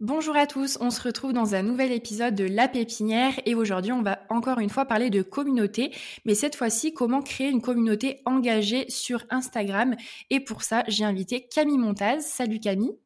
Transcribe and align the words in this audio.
Bonjour 0.00 0.34
à 0.34 0.46
tous, 0.46 0.78
on 0.80 0.88
se 0.88 1.02
retrouve 1.02 1.34
dans 1.34 1.54
un 1.54 1.62
nouvel 1.62 1.92
épisode 1.92 2.34
de 2.34 2.44
La 2.44 2.68
Pépinière 2.68 3.34
et 3.44 3.54
aujourd'hui 3.54 3.92
on 3.92 4.00
va 4.00 4.20
encore 4.30 4.58
une 4.58 4.70
fois 4.70 4.86
parler 4.86 5.10
de 5.10 5.20
communauté, 5.20 5.94
mais 6.24 6.34
cette 6.34 6.56
fois-ci 6.56 6.94
comment 6.94 7.20
créer 7.20 7.50
une 7.50 7.60
communauté 7.60 8.22
engagée 8.24 8.88
sur 8.88 9.26
Instagram 9.28 9.94
et 10.30 10.40
pour 10.40 10.62
ça 10.62 10.84
j'ai 10.88 11.04
invité 11.04 11.46
Camille 11.54 11.76
Montaz. 11.76 12.22
Salut 12.22 12.60
Camille. 12.60 12.96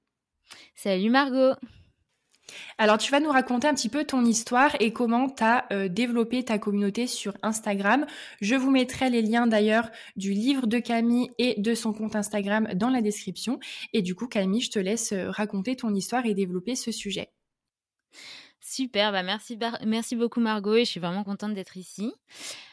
Salut 0.77 1.11
Margot. 1.11 1.57
Alors, 2.79 2.99
tu 2.99 3.11
vas 3.11 3.21
nous 3.21 3.31
raconter 3.31 3.67
un 3.67 3.75
petit 3.75 3.89
peu 3.89 4.05
ton 4.05 4.25
histoire 4.25 4.77
et 4.81 4.93
comment 4.93 5.29
tu 5.29 5.43
as 5.43 5.67
euh, 5.73 5.89
développé 5.89 6.45
ta 6.45 6.59
communauté 6.59 7.07
sur 7.07 7.35
Instagram. 7.43 8.07
Je 8.41 8.55
vous 8.55 8.71
mettrai 8.71 9.11
les 9.11 9.23
liens 9.23 9.47
d'ailleurs 9.47 9.91
du 10.17 10.33
livre 10.33 10.67
de 10.67 10.79
Camille 10.79 11.31
et 11.39 11.61
de 11.61 11.75
son 11.75 11.93
compte 11.93 12.17
Instagram 12.17 12.69
dans 12.75 12.91
la 12.91 13.01
description. 13.01 13.59
Et 13.93 14.03
du 14.03 14.15
coup, 14.15 14.27
Camille, 14.27 14.61
je 14.61 14.71
te 14.71 14.79
laisse 14.79 15.13
euh, 15.13 15.31
raconter 15.31 15.77
ton 15.77 15.95
histoire 15.95 16.27
et 16.27 16.35
développer 16.35 16.75
ce 16.75 16.93
sujet. 16.93 17.31
Super, 18.61 19.13
bah 19.13 19.23
merci, 19.23 20.17
beaucoup 20.17 20.41
Margot 20.41 20.75
et 20.75 20.87
je 20.87 20.91
suis 20.91 21.01
vraiment 21.01 21.23
contente 21.23 21.53
d'être 21.53 21.77
ici. 21.77 22.15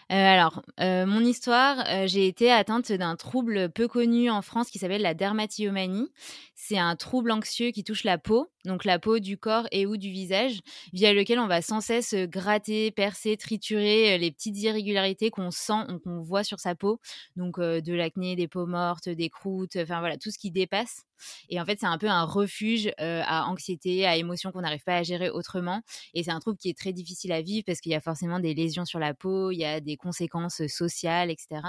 Euh, 0.09 0.15
alors, 0.15 0.63
mon 0.79 1.19
histoire, 1.19 1.85
j'ai 2.07 2.27
été 2.27 2.49
atteinte 2.49 2.93
d'un 2.93 3.17
trouble 3.17 3.69
peu 3.69 3.89
connu 3.89 4.29
en 4.29 4.41
France 4.41 4.69
qui 4.69 4.79
s'appelle 4.79 5.01
la 5.01 5.13
dermatillomanie. 5.13 6.07
C'est 6.55 6.77
un 6.77 6.95
trouble 6.95 7.31
anxieux 7.31 7.71
qui 7.71 7.83
touche 7.83 8.05
la 8.05 8.17
peau, 8.17 8.49
donc 8.65 8.85
la 8.85 8.99
peau 8.99 9.19
du 9.19 9.37
corps 9.37 9.67
et 9.71 9.85
ou 9.85 9.97
du 9.97 10.09
visage, 10.09 10.59
via 10.93 11.13
lequel 11.13 11.39
on 11.39 11.47
va 11.47 11.61
sans 11.61 11.81
cesse 11.81 12.13
gratter, 12.13 12.91
percer, 12.91 13.37
triturer 13.37 14.17
les 14.17 14.31
petites 14.31 14.57
irrégularités 14.57 15.29
qu'on 15.31 15.51
sent, 15.51 15.85
qu'on 16.03 16.21
voit 16.21 16.43
sur 16.43 16.59
sa 16.59 16.75
peau, 16.75 16.99
donc 17.35 17.59
de 17.59 17.93
l'acné, 17.93 18.35
des 18.35 18.47
peaux 18.47 18.65
mortes, 18.65 19.09
des 19.09 19.29
croûtes, 19.29 19.77
enfin 19.77 19.99
voilà, 19.99 20.17
tout 20.17 20.31
ce 20.31 20.37
qui 20.37 20.51
dépasse. 20.51 21.05
Et 21.49 21.59
en 21.59 21.65
fait, 21.65 21.79
c'est 21.79 21.87
un 21.87 21.97
peu 21.97 22.07
un 22.07 22.23
refuge 22.23 22.91
à 22.97 23.45
anxiété, 23.47 24.05
à 24.05 24.15
émotions 24.15 24.51
qu'on 24.51 24.61
n'arrive 24.61 24.83
pas 24.83 24.97
à 24.97 25.03
gérer 25.03 25.29
autrement. 25.29 25.81
Et 26.13 26.23
c'est 26.23 26.31
un 26.31 26.39
trouble 26.39 26.57
qui 26.57 26.69
est 26.69 26.77
très 26.77 26.93
difficile 26.93 27.31
à 27.31 27.41
vivre 27.41 27.63
parce 27.65 27.79
qu'il 27.79 27.91
y 27.91 27.95
a 27.95 28.01
forcément 28.01 28.39
des 28.39 28.53
lésions 28.53 28.85
sur 28.85 28.99
la 28.99 29.13
peau, 29.13 29.51
il 29.51 29.57
y 29.57 29.65
a 29.65 29.79
des 29.79 29.97
conséquences 29.97 30.65
sociales, 30.67 31.29
etc. 31.29 31.61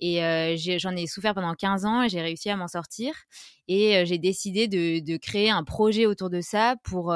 Et 0.00 0.20
j'en 0.78 0.96
ai, 0.96 1.06
souffert 1.06 1.34
pendant 1.34 1.54
15 1.54 1.84
ans 1.84 2.02
et 2.02 2.08
j'ai 2.08 2.20
réussi 2.20 2.50
à 2.50 2.56
m'en 2.56 2.68
sortir. 2.68 3.12
Et 3.68 4.04
j'ai 4.04 4.18
décidé 4.18 4.66
de, 4.66 5.16
créer 5.16 5.50
un 5.50 5.64
projet 5.64 6.06
autour 6.06 6.19
de 6.28 6.40
ça 6.40 6.76
pour 6.84 7.06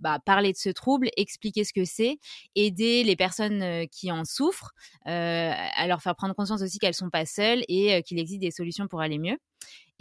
bah, 0.00 0.18
parler 0.24 0.52
de 0.52 0.56
ce 0.56 0.70
trouble, 0.70 1.10
expliquer 1.16 1.64
ce 1.64 1.72
que 1.72 1.84
c'est, 1.84 2.18
aider 2.54 3.04
les 3.04 3.16
personnes 3.16 3.86
qui 3.88 4.10
en 4.10 4.24
souffrent, 4.24 4.72
à 5.04 5.86
leur 5.86 6.02
faire 6.02 6.16
prendre 6.16 6.34
conscience 6.34 6.62
aussi 6.62 6.78
qu'elles 6.78 6.94
sont 6.94 7.10
pas 7.10 7.26
seules 7.26 7.62
et 7.68 8.02
qu'il 8.02 8.18
existe 8.18 8.40
des 8.40 8.50
solutions 8.50 8.88
pour 8.88 9.00
aller 9.00 9.18
mieux. 9.18 9.38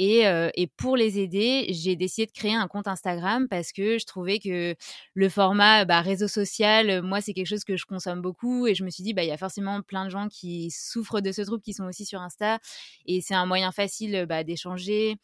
Et, 0.01 0.67
pour 0.77 0.95
les 0.95 1.19
aider, 1.19 1.67
j'ai 1.71 1.97
décidé 1.97 2.25
de 2.25 2.31
créer 2.31 2.55
un 2.55 2.67
compte 2.67 2.87
Instagram 2.87 3.47
parce 3.49 3.73
que 3.73 3.97
je 3.97 4.05
trouvais 4.05 4.39
que 4.39 4.75
le 5.13 5.29
format 5.29 5.83
bah, 5.83 5.99
réseau 5.99 6.29
social, 6.29 7.01
moi, 7.01 7.19
c'est 7.19 7.33
quelque 7.33 7.47
chose 7.47 7.65
que 7.65 7.75
je 7.75 7.85
consomme 7.85 8.21
beaucoup. 8.21 8.65
Et 8.65 8.75
je 8.75 8.85
me 8.85 8.89
suis 8.89 9.03
dit, 9.03 9.13
bah, 9.13 9.23
il 9.23 9.27
y 9.27 9.31
a 9.31 9.37
forcément 9.37 9.81
plein 9.81 10.05
de 10.05 10.09
gens 10.09 10.29
qui 10.29 10.71
souffrent 10.71 11.19
de 11.19 11.33
ce 11.33 11.41
trouble 11.41 11.61
qui 11.61 11.73
sont 11.73 11.83
aussi 11.83 12.05
sur 12.05 12.21
Insta. 12.21 12.59
Et 13.05 13.19
c'est 13.19 13.35
un 13.35 13.45
moyen 13.45 13.73
facile 13.73 14.25
bah, 14.27 14.45
d'échanger, 14.45 15.17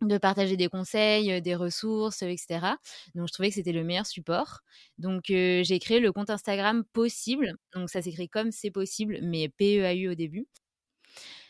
de 0.00 0.18
partager 0.18 0.56
des 0.56 0.68
conseils, 0.68 1.42
des 1.42 1.54
ressources, 1.54 2.22
etc. 2.22 2.76
Donc 3.14 3.28
je 3.28 3.32
trouvais 3.32 3.48
que 3.48 3.54
c'était 3.56 3.72
le 3.72 3.84
meilleur 3.84 4.06
support. 4.06 4.60
Donc 4.98 5.24
j'ai 5.26 5.78
créé 5.80 6.00
le 6.00 6.12
compte 6.12 6.30
Instagram 6.30 6.84
Possible. 6.92 7.56
Donc 7.74 7.90
ça 7.90 8.02
s'écrit 8.02 8.28
comme 8.28 8.52
c'est 8.52 8.70
possible, 8.70 9.18
mais 9.22 9.48
P-E-A-U 9.48 10.08
au 10.08 10.14
début. 10.14 10.46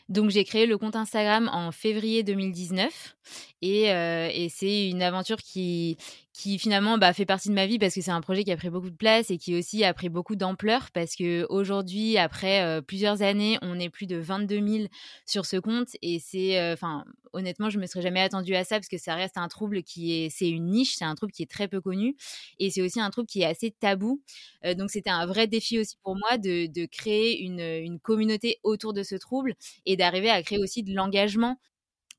Donc 0.07 0.31
j'ai 0.31 0.43
créé 0.43 0.65
le 0.65 0.77
compte 0.79 0.95
Instagram 0.95 1.49
en 1.53 1.71
février 1.71 2.23
2019 2.23 3.15
et, 3.61 3.83
et 3.83 4.49
c'est 4.49 4.89
une 4.89 5.03
aventure 5.03 5.37
qui, 5.37 5.97
qui 6.39 6.57
finalement 6.57 6.97
bah, 6.97 7.11
fait 7.11 7.25
partie 7.25 7.49
de 7.49 7.53
ma 7.53 7.65
vie 7.65 7.79
parce 7.79 7.93
que 7.93 7.99
c'est 7.99 8.11
un 8.11 8.21
projet 8.21 8.45
qui 8.45 8.51
a 8.53 8.55
pris 8.55 8.69
beaucoup 8.69 8.89
de 8.89 8.95
place 8.95 9.29
et 9.29 9.37
qui 9.37 9.57
aussi 9.57 9.83
a 9.83 9.93
pris 9.93 10.07
beaucoup 10.07 10.37
d'ampleur 10.37 10.89
parce 10.93 11.17
que 11.17 11.45
aujourd'hui, 11.49 12.17
après 12.17 12.63
euh, 12.63 12.79
plusieurs 12.81 13.21
années, 13.21 13.57
on 13.61 13.77
est 13.77 13.89
plus 13.89 14.07
de 14.07 14.15
22 14.15 14.65
000 14.65 14.87
sur 15.25 15.45
ce 15.45 15.57
compte 15.57 15.89
et 16.01 16.17
c'est, 16.17 16.57
euh, 16.57 16.71
enfin, 16.71 17.03
honnêtement, 17.33 17.69
je 17.69 17.77
me 17.77 17.85
serais 17.87 18.01
jamais 18.01 18.21
attendue 18.21 18.55
à 18.55 18.63
ça 18.63 18.77
parce 18.77 18.87
que 18.87 18.97
ça 18.97 19.15
reste 19.15 19.37
un 19.37 19.49
trouble 19.49 19.83
qui 19.83 20.13
est, 20.13 20.29
c'est 20.29 20.49
une 20.49 20.67
niche, 20.67 20.95
c'est 20.95 21.03
un 21.03 21.13
trouble 21.13 21.33
qui 21.33 21.43
est 21.43 21.51
très 21.51 21.67
peu 21.67 21.81
connu 21.81 22.15
et 22.57 22.69
c'est 22.69 22.81
aussi 22.81 23.01
un 23.01 23.09
trouble 23.09 23.27
qui 23.27 23.41
est 23.41 23.45
assez 23.45 23.71
tabou. 23.71 24.21
Euh, 24.63 24.73
donc 24.75 24.91
c'était 24.91 25.09
un 25.09 25.25
vrai 25.25 25.45
défi 25.47 25.77
aussi 25.77 25.97
pour 26.03 26.15
moi 26.15 26.37
de, 26.37 26.67
de 26.71 26.85
créer 26.85 27.43
une, 27.43 27.59
une 27.59 27.99
communauté 27.99 28.59
autour 28.63 28.93
de 28.93 29.03
ce 29.03 29.15
trouble 29.15 29.55
et 29.85 29.97
d'arriver 29.97 30.29
à 30.29 30.41
créer 30.41 30.59
aussi 30.59 30.83
de 30.83 30.95
l'engagement 30.95 31.57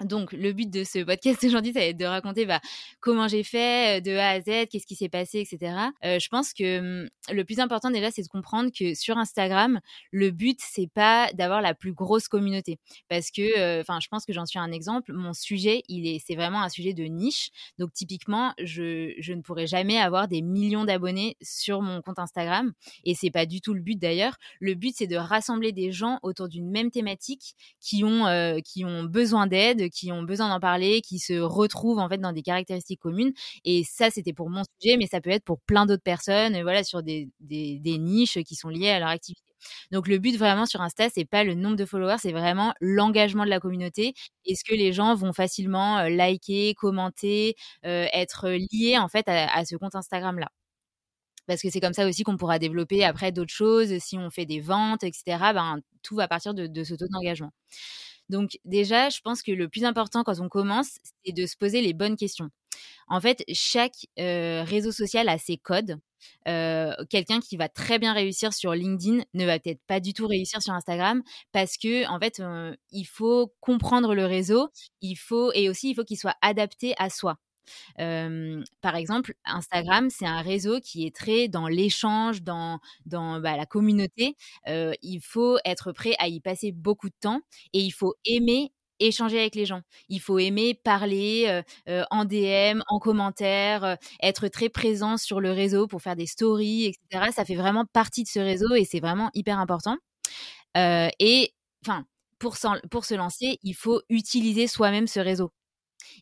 donc, 0.04 0.32
le 0.32 0.52
but 0.52 0.70
de 0.70 0.82
ce 0.84 1.04
podcast 1.04 1.42
aujourd'hui, 1.44 1.72
ça 1.72 1.80
va 1.80 1.86
être 1.86 1.96
de 1.96 2.04
raconter 2.04 2.46
bah, 2.46 2.60
comment 3.00 3.28
j'ai 3.28 3.42
fait 3.42 4.00
de 4.00 4.16
A 4.16 4.30
à 4.30 4.40
Z, 4.40 4.68
qu'est-ce 4.70 4.86
qui 4.86 4.94
s'est 4.94 5.08
passé, 5.08 5.40
etc. 5.40 5.74
Euh, 6.04 6.18
je 6.18 6.28
pense 6.28 6.52
que 6.54 7.04
mmh, 7.04 7.08
le 7.32 7.44
plus 7.44 7.60
important 7.60 7.90
déjà, 7.90 8.10
c'est 8.10 8.22
de 8.22 8.28
comprendre 8.28 8.70
que 8.76 8.94
sur 8.94 9.18
Instagram, 9.18 9.80
le 10.10 10.30
but, 10.30 10.58
c'est 10.60 10.88
pas 10.92 11.30
d'avoir 11.34 11.60
la 11.60 11.74
plus 11.74 11.92
grosse 11.92 12.28
communauté, 12.28 12.78
parce 13.08 13.30
que, 13.30 13.80
enfin, 13.80 13.98
je 14.00 14.08
pense 14.08 14.24
que 14.24 14.32
j'en 14.32 14.46
suis 14.46 14.58
un 14.58 14.72
exemple. 14.72 15.12
Mon 15.12 15.32
sujet, 15.32 15.82
il 15.88 16.06
est, 16.06 16.18
c'est 16.24 16.34
vraiment 16.34 16.62
un 16.62 16.68
sujet 16.68 16.94
de 16.94 17.04
niche. 17.04 17.50
Donc, 17.78 17.92
typiquement, 17.92 18.54
je, 18.58 19.12
je 19.18 19.32
ne 19.32 19.42
pourrais 19.42 19.66
jamais 19.66 19.98
avoir 19.98 20.28
des 20.28 20.40
millions 20.40 20.84
d'abonnés 20.84 21.36
sur 21.42 21.82
mon 21.82 22.00
compte 22.00 22.18
Instagram, 22.18 22.72
et 23.04 23.14
c'est 23.14 23.30
pas 23.30 23.44
du 23.44 23.60
tout 23.60 23.74
le 23.74 23.80
but 23.80 23.98
d'ailleurs. 23.98 24.38
Le 24.60 24.74
but, 24.74 24.94
c'est 24.96 25.06
de 25.06 25.16
rassembler 25.16 25.72
des 25.72 25.92
gens 25.92 26.18
autour 26.22 26.48
d'une 26.48 26.70
même 26.70 26.90
thématique 26.90 27.54
qui 27.80 28.02
ont, 28.04 28.60
qui 28.64 28.84
ont 28.84 29.04
besoin 29.04 29.46
d'aide 29.46 29.89
qui 29.90 30.12
ont 30.12 30.22
besoin 30.22 30.48
d'en 30.48 30.60
parler, 30.60 31.00
qui 31.00 31.18
se 31.18 31.34
retrouvent 31.34 31.98
en 31.98 32.08
fait 32.08 32.18
dans 32.18 32.32
des 32.32 32.42
caractéristiques 32.42 33.00
communes. 33.00 33.32
Et 33.64 33.84
ça, 33.84 34.10
c'était 34.10 34.32
pour 34.32 34.50
mon 34.50 34.62
sujet, 34.80 34.96
mais 34.96 35.06
ça 35.06 35.20
peut 35.20 35.30
être 35.30 35.44
pour 35.44 35.60
plein 35.60 35.86
d'autres 35.86 36.02
personnes, 36.02 36.60
voilà, 36.62 36.84
sur 36.84 37.02
des, 37.02 37.28
niches 37.40 38.38
qui 38.44 38.54
sont 38.54 38.68
liées 38.68 38.90
à 38.90 38.98
leur 38.98 39.08
activité. 39.08 39.42
Donc 39.90 40.08
le 40.08 40.18
but 40.18 40.36
vraiment 40.36 40.66
sur 40.66 40.80
Insta, 40.80 41.08
c'est 41.10 41.24
pas 41.24 41.44
le 41.44 41.54
nombre 41.54 41.76
de 41.76 41.84
followers, 41.84 42.16
c'est 42.20 42.32
vraiment 42.32 42.72
l'engagement 42.80 43.44
de 43.44 43.50
la 43.50 43.60
communauté. 43.60 44.14
Est-ce 44.46 44.64
que 44.64 44.74
les 44.74 44.92
gens 44.92 45.14
vont 45.14 45.32
facilement 45.32 45.98
euh, 45.98 46.08
liker, 46.08 46.74
commenter, 46.74 47.56
euh, 47.84 48.06
être 48.12 48.48
liés 48.48 48.98
en 48.98 49.08
fait 49.08 49.28
à, 49.28 49.64
ce 49.64 49.76
compte 49.76 49.94
Instagram 49.94 50.38
là 50.38 50.48
parce 51.46 51.62
que 51.62 51.70
c'est 51.70 51.80
comme 51.80 51.94
ça 51.94 52.06
aussi 52.06 52.22
qu'on 52.22 52.36
pourra 52.36 52.60
développer 52.60 53.04
après 53.04 53.32
d'autres 53.32 53.52
choses. 53.52 53.98
Si 53.98 54.16
on 54.16 54.30
fait 54.30 54.46
des 54.46 54.60
ventes, 54.60 55.02
etc., 55.02 55.24
ben, 55.52 55.80
tout 56.00 56.14
va 56.14 56.28
partir 56.28 56.54
de 56.54 56.84
ce 56.84 56.94
taux 56.94 57.08
d'engagement. 57.08 57.50
Donc 58.30 58.58
déjà, 58.64 59.10
je 59.10 59.20
pense 59.20 59.42
que 59.42 59.52
le 59.52 59.68
plus 59.68 59.84
important 59.84 60.22
quand 60.22 60.40
on 60.40 60.48
commence, 60.48 60.98
c'est 61.24 61.32
de 61.32 61.44
se 61.46 61.56
poser 61.56 61.82
les 61.82 61.92
bonnes 61.92 62.16
questions. 62.16 62.48
En 63.08 63.20
fait, 63.20 63.44
chaque 63.52 64.06
réseau 64.16 64.92
social 64.92 65.28
a 65.28 65.36
ses 65.36 65.58
codes. 65.58 65.98
Quelqu'un 66.46 67.40
qui 67.40 67.56
va 67.56 67.68
très 67.68 67.98
bien 67.98 68.12
réussir 68.12 68.52
sur 68.54 68.72
LinkedIn 68.72 69.24
ne 69.34 69.44
va 69.44 69.58
peut-être 69.58 69.82
pas 69.86 70.00
du 70.00 70.14
tout 70.14 70.26
réussir 70.26 70.62
sur 70.62 70.72
Instagram 70.72 71.22
parce 71.52 71.76
que 71.76 72.06
en 72.08 72.18
fait, 72.18 72.40
il 72.92 73.04
faut 73.04 73.52
comprendre 73.60 74.14
le 74.14 74.24
réseau. 74.24 74.68
Il 75.02 75.16
faut 75.16 75.52
et 75.52 75.68
aussi 75.68 75.90
il 75.90 75.94
faut 75.94 76.04
qu'il 76.04 76.18
soit 76.18 76.36
adapté 76.40 76.94
à 76.98 77.10
soi 77.10 77.36
par 77.96 78.96
exemple, 78.96 79.34
Instagram, 79.44 80.08
c'est 80.10 80.26
un 80.26 80.42
réseau 80.42 80.80
qui 80.80 81.06
est 81.06 81.14
très 81.14 81.48
dans 81.48 81.68
l'échange, 81.68 82.42
dans, 82.42 82.80
dans 83.06 83.40
bah, 83.40 83.56
la 83.56 83.66
communauté. 83.66 84.36
il 84.66 85.20
faut 85.22 85.58
être 85.64 85.92
prêt 85.92 86.14
à 86.18 86.28
y 86.28 86.40
passer 86.40 86.72
beaucoup 86.72 87.08
de 87.08 87.14
temps 87.20 87.40
et 87.72 87.80
il 87.80 87.90
faut 87.90 88.14
aimer 88.24 88.72
échanger 89.02 89.40
avec 89.40 89.54
les 89.54 89.64
gens. 89.64 89.80
Il 90.08 90.20
faut 90.20 90.38
aimer 90.38 90.74
parler 90.74 91.62
en 92.10 92.24
DM, 92.24 92.82
en 92.88 92.98
commentaire, 92.98 93.96
être 94.22 94.48
très 94.48 94.68
présent 94.68 95.16
sur 95.16 95.40
le 95.40 95.52
réseau 95.52 95.86
pour 95.86 96.02
faire 96.02 96.16
des 96.16 96.26
stories, 96.26 96.86
etc. 96.86 97.30
Ça 97.34 97.44
fait 97.44 97.54
vraiment 97.56 97.86
partie 97.86 98.22
de 98.24 98.28
ce 98.28 98.40
réseau 98.40 98.74
et 98.74 98.84
c'est 98.84 99.00
vraiment 99.00 99.30
hyper 99.34 99.58
important. 99.58 99.96
et 100.76 101.54
enfin, 101.86 102.04
pour, 102.38 102.56
pour 102.90 103.04
se 103.04 103.14
lancer, 103.14 103.58
il 103.62 103.74
faut 103.74 104.02
utiliser 104.08 104.66
soi-même 104.66 105.06
ce 105.06 105.20
réseau. 105.20 105.52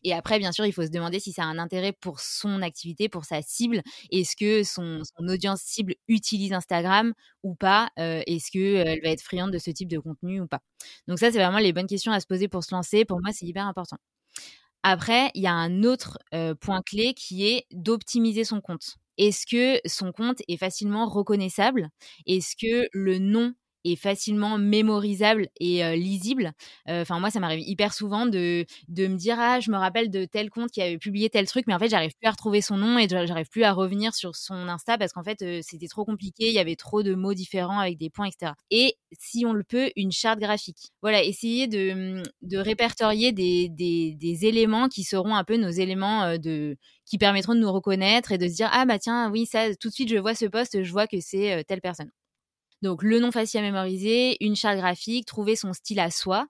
Et 0.03 0.13
après, 0.13 0.39
bien 0.39 0.51
sûr, 0.51 0.65
il 0.65 0.73
faut 0.73 0.83
se 0.83 0.89
demander 0.89 1.19
si 1.19 1.31
ça 1.31 1.43
a 1.43 1.45
un 1.45 1.59
intérêt 1.59 1.93
pour 1.93 2.19
son 2.19 2.61
activité, 2.61 3.09
pour 3.09 3.25
sa 3.25 3.41
cible. 3.41 3.81
Est-ce 4.11 4.35
que 4.35 4.63
son, 4.63 5.01
audience 5.19 5.61
cible 5.61 5.95
utilise 6.07 6.53
Instagram 6.53 7.13
ou 7.43 7.55
pas? 7.55 7.89
Est-ce 7.97 8.51
qu'elle 8.51 9.01
va 9.01 9.09
être 9.09 9.21
friande 9.21 9.51
de 9.51 9.57
ce 9.57 9.71
type 9.71 9.89
de 9.89 9.99
contenu 9.99 10.41
ou 10.41 10.47
pas? 10.47 10.59
Donc 11.07 11.19
ça, 11.19 11.31
c'est 11.31 11.39
vraiment 11.39 11.59
les 11.59 11.73
bonnes 11.73 11.87
questions 11.87 12.11
à 12.11 12.19
se 12.19 12.27
poser 12.27 12.47
pour 12.47 12.63
se 12.63 12.73
lancer. 12.73 13.05
Pour 13.05 13.19
moi, 13.21 13.31
c'est 13.33 13.45
hyper 13.45 13.67
important. 13.67 13.97
Après, 14.83 15.29
il 15.33 15.43
y 15.43 15.47
a 15.47 15.53
un 15.53 15.83
autre 15.83 16.19
euh, 16.33 16.55
point 16.55 16.81
clé 16.81 17.13
qui 17.13 17.47
est 17.47 17.65
d'optimiser 17.71 18.45
son 18.45 18.61
compte. 18.61 18.95
Est-ce 19.17 19.45
que 19.45 19.81
son 19.85 20.13
compte 20.13 20.41
est 20.47 20.57
facilement 20.57 21.05
reconnaissable? 21.05 21.89
Est-ce 22.25 22.55
que 22.55 22.87
le 22.93 23.19
nom 23.19 23.53
est 23.85 23.95
facilement 23.95 24.57
mémorisable 24.57 25.49
et 25.59 25.95
lisible. 25.97 26.51
Enfin, 26.87 27.19
moi, 27.19 27.29
ça 27.31 27.39
m'arrive 27.39 27.61
hyper 27.67 27.93
souvent 27.93 28.25
de, 28.25 28.65
de 28.87 29.07
me 29.07 29.15
dire 29.15 29.37
Ah, 29.39 29.59
je 29.59 29.71
me 29.71 29.77
rappelle 29.77 30.09
de 30.09 30.25
tel 30.25 30.49
compte 30.49 30.71
qui 30.71 30.81
avait 30.81 30.97
publié 30.97 31.29
tel 31.29 31.47
truc, 31.47 31.65
mais 31.67 31.73
en 31.73 31.79
fait, 31.79 31.89
j'arrive 31.89 32.11
plus 32.19 32.27
à 32.27 32.31
retrouver 32.31 32.61
son 32.61 32.77
nom 32.77 32.97
et 32.97 33.07
j'arrive 33.09 33.49
plus 33.49 33.63
à 33.63 33.73
revenir 33.73 34.13
sur 34.13 34.35
son 34.35 34.67
Insta 34.67 34.97
parce 34.97 35.13
qu'en 35.13 35.23
fait, 35.23 35.43
c'était 35.61 35.87
trop 35.87 36.05
compliqué, 36.05 36.47
il 36.49 36.53
y 36.53 36.59
avait 36.59 36.75
trop 36.75 37.03
de 37.03 37.13
mots 37.15 37.33
différents 37.33 37.79
avec 37.79 37.97
des 37.97 38.09
points, 38.09 38.27
etc. 38.27 38.55
Et 38.71 38.95
si 39.19 39.45
on 39.45 39.53
le 39.53 39.63
peut, 39.63 39.91
une 39.95 40.11
charte 40.11 40.39
graphique. 40.39 40.91
Voilà, 41.01 41.23
essayer 41.23 41.67
de, 41.67 42.23
de 42.41 42.57
répertorier 42.57 43.31
des, 43.31 43.69
des, 43.69 44.15
des 44.15 44.45
éléments 44.45 44.87
qui 44.89 45.03
seront 45.03 45.35
un 45.35 45.43
peu 45.43 45.57
nos 45.57 45.69
éléments 45.69 46.37
de 46.37 46.77
qui 47.05 47.17
permettront 47.17 47.55
de 47.55 47.59
nous 47.59 47.71
reconnaître 47.71 48.31
et 48.31 48.37
de 48.37 48.47
se 48.47 48.53
dire 48.55 48.69
ah 48.71 48.85
bah 48.85 48.99
tiens 48.99 49.31
oui 49.31 49.45
ça 49.45 49.73
tout 49.75 49.89
de 49.89 49.93
suite 49.93 50.09
je 50.09 50.17
vois 50.17 50.35
ce 50.35 50.45
poste 50.45 50.83
je 50.83 50.91
vois 50.91 51.07
que 51.07 51.19
c'est 51.19 51.63
telle 51.67 51.81
personne 51.81 52.11
donc 52.81 53.03
le 53.03 53.19
nom 53.19 53.31
facile 53.31 53.59
à 53.59 53.63
mémoriser, 53.63 54.37
une 54.43 54.55
charte 54.55 54.77
graphique, 54.77 55.25
trouver 55.25 55.55
son 55.55 55.73
style 55.73 55.99
à 55.99 56.11
soi. 56.11 56.47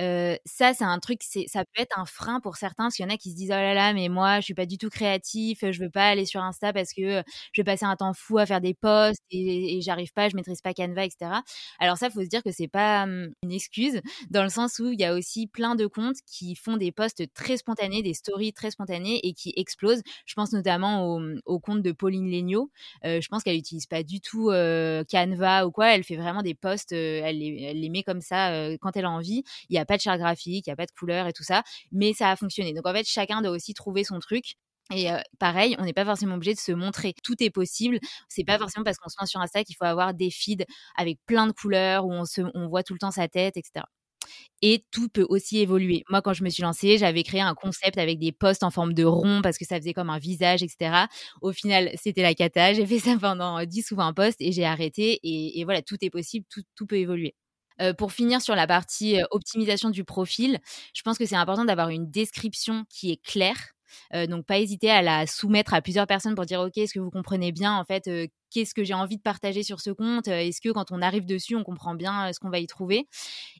Euh, 0.00 0.36
ça, 0.44 0.72
c'est 0.74 0.84
un 0.84 0.98
truc, 0.98 1.20
ça 1.22 1.64
peut 1.64 1.82
être 1.82 1.98
un 1.98 2.06
frein 2.06 2.40
pour 2.40 2.56
certains, 2.56 2.84
parce 2.84 2.96
qu'il 2.96 3.04
y 3.04 3.08
en 3.08 3.14
a 3.14 3.16
qui 3.16 3.30
se 3.30 3.36
disent 3.36 3.50
oh 3.50 3.54
là 3.54 3.74
là, 3.74 3.92
mais 3.92 4.08
moi, 4.08 4.40
je 4.40 4.44
suis 4.44 4.54
pas 4.54 4.66
du 4.66 4.78
tout 4.78 4.88
créatif, 4.88 5.58
je 5.70 5.80
veux 5.80 5.90
pas 5.90 6.08
aller 6.08 6.24
sur 6.24 6.40
Insta 6.42 6.72
parce 6.72 6.92
que 6.92 7.22
je 7.52 7.60
vais 7.60 7.64
passer 7.64 7.84
un 7.84 7.96
temps 7.96 8.14
fou 8.14 8.38
à 8.38 8.46
faire 8.46 8.60
des 8.60 8.74
posts 8.74 9.22
et, 9.30 9.80
j'arrive 9.82 10.12
pas, 10.12 10.28
je 10.28 10.36
maîtrise 10.36 10.60
pas 10.60 10.72
Canva, 10.72 11.04
etc. 11.04 11.32
Alors 11.80 11.96
ça, 11.96 12.10
faut 12.10 12.22
se 12.22 12.28
dire 12.28 12.42
que 12.42 12.52
c'est 12.52 12.68
pas 12.68 13.02
une 13.02 13.52
excuse, 13.52 14.00
dans 14.30 14.42
le 14.44 14.48
sens 14.48 14.78
où 14.78 14.88
il 14.92 15.00
y 15.00 15.04
a 15.04 15.14
aussi 15.14 15.46
plein 15.46 15.74
de 15.74 15.86
comptes 15.86 16.18
qui 16.26 16.54
font 16.54 16.76
des 16.76 16.92
posts 16.92 17.24
très 17.34 17.56
spontanés, 17.56 18.02
des 18.02 18.14
stories 18.14 18.52
très 18.52 18.70
spontanées 18.70 19.20
et 19.26 19.34
qui 19.34 19.52
explosent. 19.56 20.02
Je 20.26 20.34
pense 20.34 20.52
notamment 20.52 21.18
au, 21.46 21.58
compte 21.60 21.82
de 21.82 21.92
Pauline 21.92 22.30
Legnaud. 22.30 22.70
Euh, 23.04 23.20
je 23.20 23.28
pense 23.28 23.42
qu'elle 23.42 23.56
utilise 23.56 23.86
pas 23.86 24.02
du 24.02 24.20
tout 24.20 24.50
euh, 24.50 25.04
Canva 25.10 25.66
ou 25.66 25.71
quoi. 25.72 25.94
Elle 25.94 26.04
fait 26.04 26.16
vraiment 26.16 26.42
des 26.42 26.54
posts, 26.54 26.92
elle 26.92 27.38
les, 27.38 27.62
elle, 27.62 27.80
les, 27.80 27.88
met 27.90 28.02
comme 28.02 28.20
ça 28.20 28.52
quand 28.80 28.96
elle 28.96 29.04
a 29.04 29.10
envie. 29.10 29.42
Il 29.68 29.74
y 29.76 29.78
a 29.78 29.84
pas 29.84 29.96
de 29.96 30.02
charte 30.02 30.18
graphique, 30.18 30.66
il 30.66 30.70
n'y 30.70 30.72
a 30.72 30.76
pas 30.76 30.86
de 30.86 30.92
couleur 30.92 31.26
et 31.26 31.32
tout 31.32 31.44
ça, 31.44 31.62
mais 31.92 32.12
ça 32.12 32.30
a 32.30 32.36
fonctionné. 32.36 32.72
Donc 32.74 32.86
en 32.86 32.92
fait, 32.92 33.06
chacun 33.06 33.42
doit 33.42 33.52
aussi 33.52 33.74
trouver 33.74 34.04
son 34.04 34.18
truc. 34.18 34.54
Et 34.94 35.08
pareil, 35.38 35.76
on 35.78 35.84
n'est 35.84 35.92
pas 35.92 36.04
forcément 36.04 36.34
obligé 36.34 36.54
de 36.54 36.58
se 36.58 36.72
montrer. 36.72 37.14
Tout 37.22 37.42
est 37.42 37.50
possible. 37.50 37.98
C'est 38.28 38.44
pas 38.44 38.58
forcément 38.58 38.84
parce 38.84 38.98
qu'on 38.98 39.08
se 39.08 39.16
lance 39.20 39.30
sur 39.30 39.40
Insta 39.40 39.64
qu'il 39.64 39.76
faut 39.76 39.84
avoir 39.84 40.12
des 40.14 40.30
feeds 40.30 40.64
avec 40.96 41.18
plein 41.26 41.46
de 41.46 41.52
couleurs 41.52 42.04
où 42.06 42.12
on, 42.12 42.24
se, 42.24 42.42
on 42.54 42.68
voit 42.68 42.82
tout 42.82 42.92
le 42.92 42.98
temps 42.98 43.10
sa 43.10 43.28
tête, 43.28 43.56
etc. 43.56 43.84
Et 44.64 44.84
tout 44.92 45.08
peut 45.08 45.26
aussi 45.28 45.58
évoluer. 45.58 46.04
Moi, 46.08 46.22
quand 46.22 46.34
je 46.34 46.44
me 46.44 46.48
suis 46.48 46.62
lancée, 46.62 46.96
j'avais 46.96 47.24
créé 47.24 47.40
un 47.40 47.54
concept 47.54 47.98
avec 47.98 48.20
des 48.20 48.30
posts 48.30 48.62
en 48.62 48.70
forme 48.70 48.94
de 48.94 49.04
rond 49.04 49.42
parce 49.42 49.58
que 49.58 49.64
ça 49.64 49.76
faisait 49.78 49.92
comme 49.92 50.08
un 50.08 50.18
visage, 50.18 50.62
etc. 50.62 51.06
Au 51.40 51.52
final, 51.52 51.90
c'était 52.00 52.22
la 52.22 52.34
cata. 52.34 52.72
J'ai 52.72 52.86
fait 52.86 52.98
ça 53.00 53.16
pendant 53.20 53.64
10 53.64 53.90
ou 53.90 53.96
20 53.96 54.12
posts 54.12 54.40
et 54.40 54.52
j'ai 54.52 54.64
arrêté. 54.64 55.18
Et, 55.24 55.64
voilà, 55.64 55.82
tout 55.82 55.96
est 56.00 56.10
possible, 56.10 56.46
tout, 56.48 56.86
peut 56.86 56.96
évoluer. 56.96 57.34
Euh, 57.80 57.92
pour 57.94 58.12
finir 58.12 58.40
sur 58.40 58.54
la 58.54 58.66
partie 58.66 59.20
euh, 59.20 59.24
optimisation 59.30 59.90
du 59.90 60.04
profil, 60.04 60.60
je 60.94 61.02
pense 61.02 61.18
que 61.18 61.26
c'est 61.26 61.36
important 61.36 61.64
d'avoir 61.64 61.88
une 61.88 62.10
description 62.10 62.84
qui 62.88 63.10
est 63.10 63.22
claire. 63.22 63.56
Euh, 64.14 64.26
donc 64.26 64.46
pas 64.46 64.58
hésiter 64.58 64.90
à 64.90 65.02
la 65.02 65.26
soumettre 65.26 65.74
à 65.74 65.82
plusieurs 65.82 66.06
personnes 66.06 66.34
pour 66.34 66.46
dire 66.46 66.60
ok 66.60 66.78
est-ce 66.78 66.94
que 66.94 66.98
vous 66.98 67.10
comprenez 67.10 67.52
bien 67.52 67.76
en 67.76 67.84
fait 67.84 68.08
qu'est-ce 68.52 68.74
que 68.74 68.84
j'ai 68.84 68.94
envie 68.94 69.16
de 69.16 69.22
partager 69.22 69.62
sur 69.62 69.80
ce 69.80 69.90
compte 69.90 70.28
Est-ce 70.28 70.60
que 70.60 70.70
quand 70.70 70.92
on 70.92 71.02
arrive 71.02 71.26
dessus, 71.26 71.56
on 71.56 71.64
comprend 71.64 71.94
bien 71.94 72.32
ce 72.32 72.38
qu'on 72.38 72.50
va 72.50 72.58
y 72.58 72.66
trouver? 72.66 73.06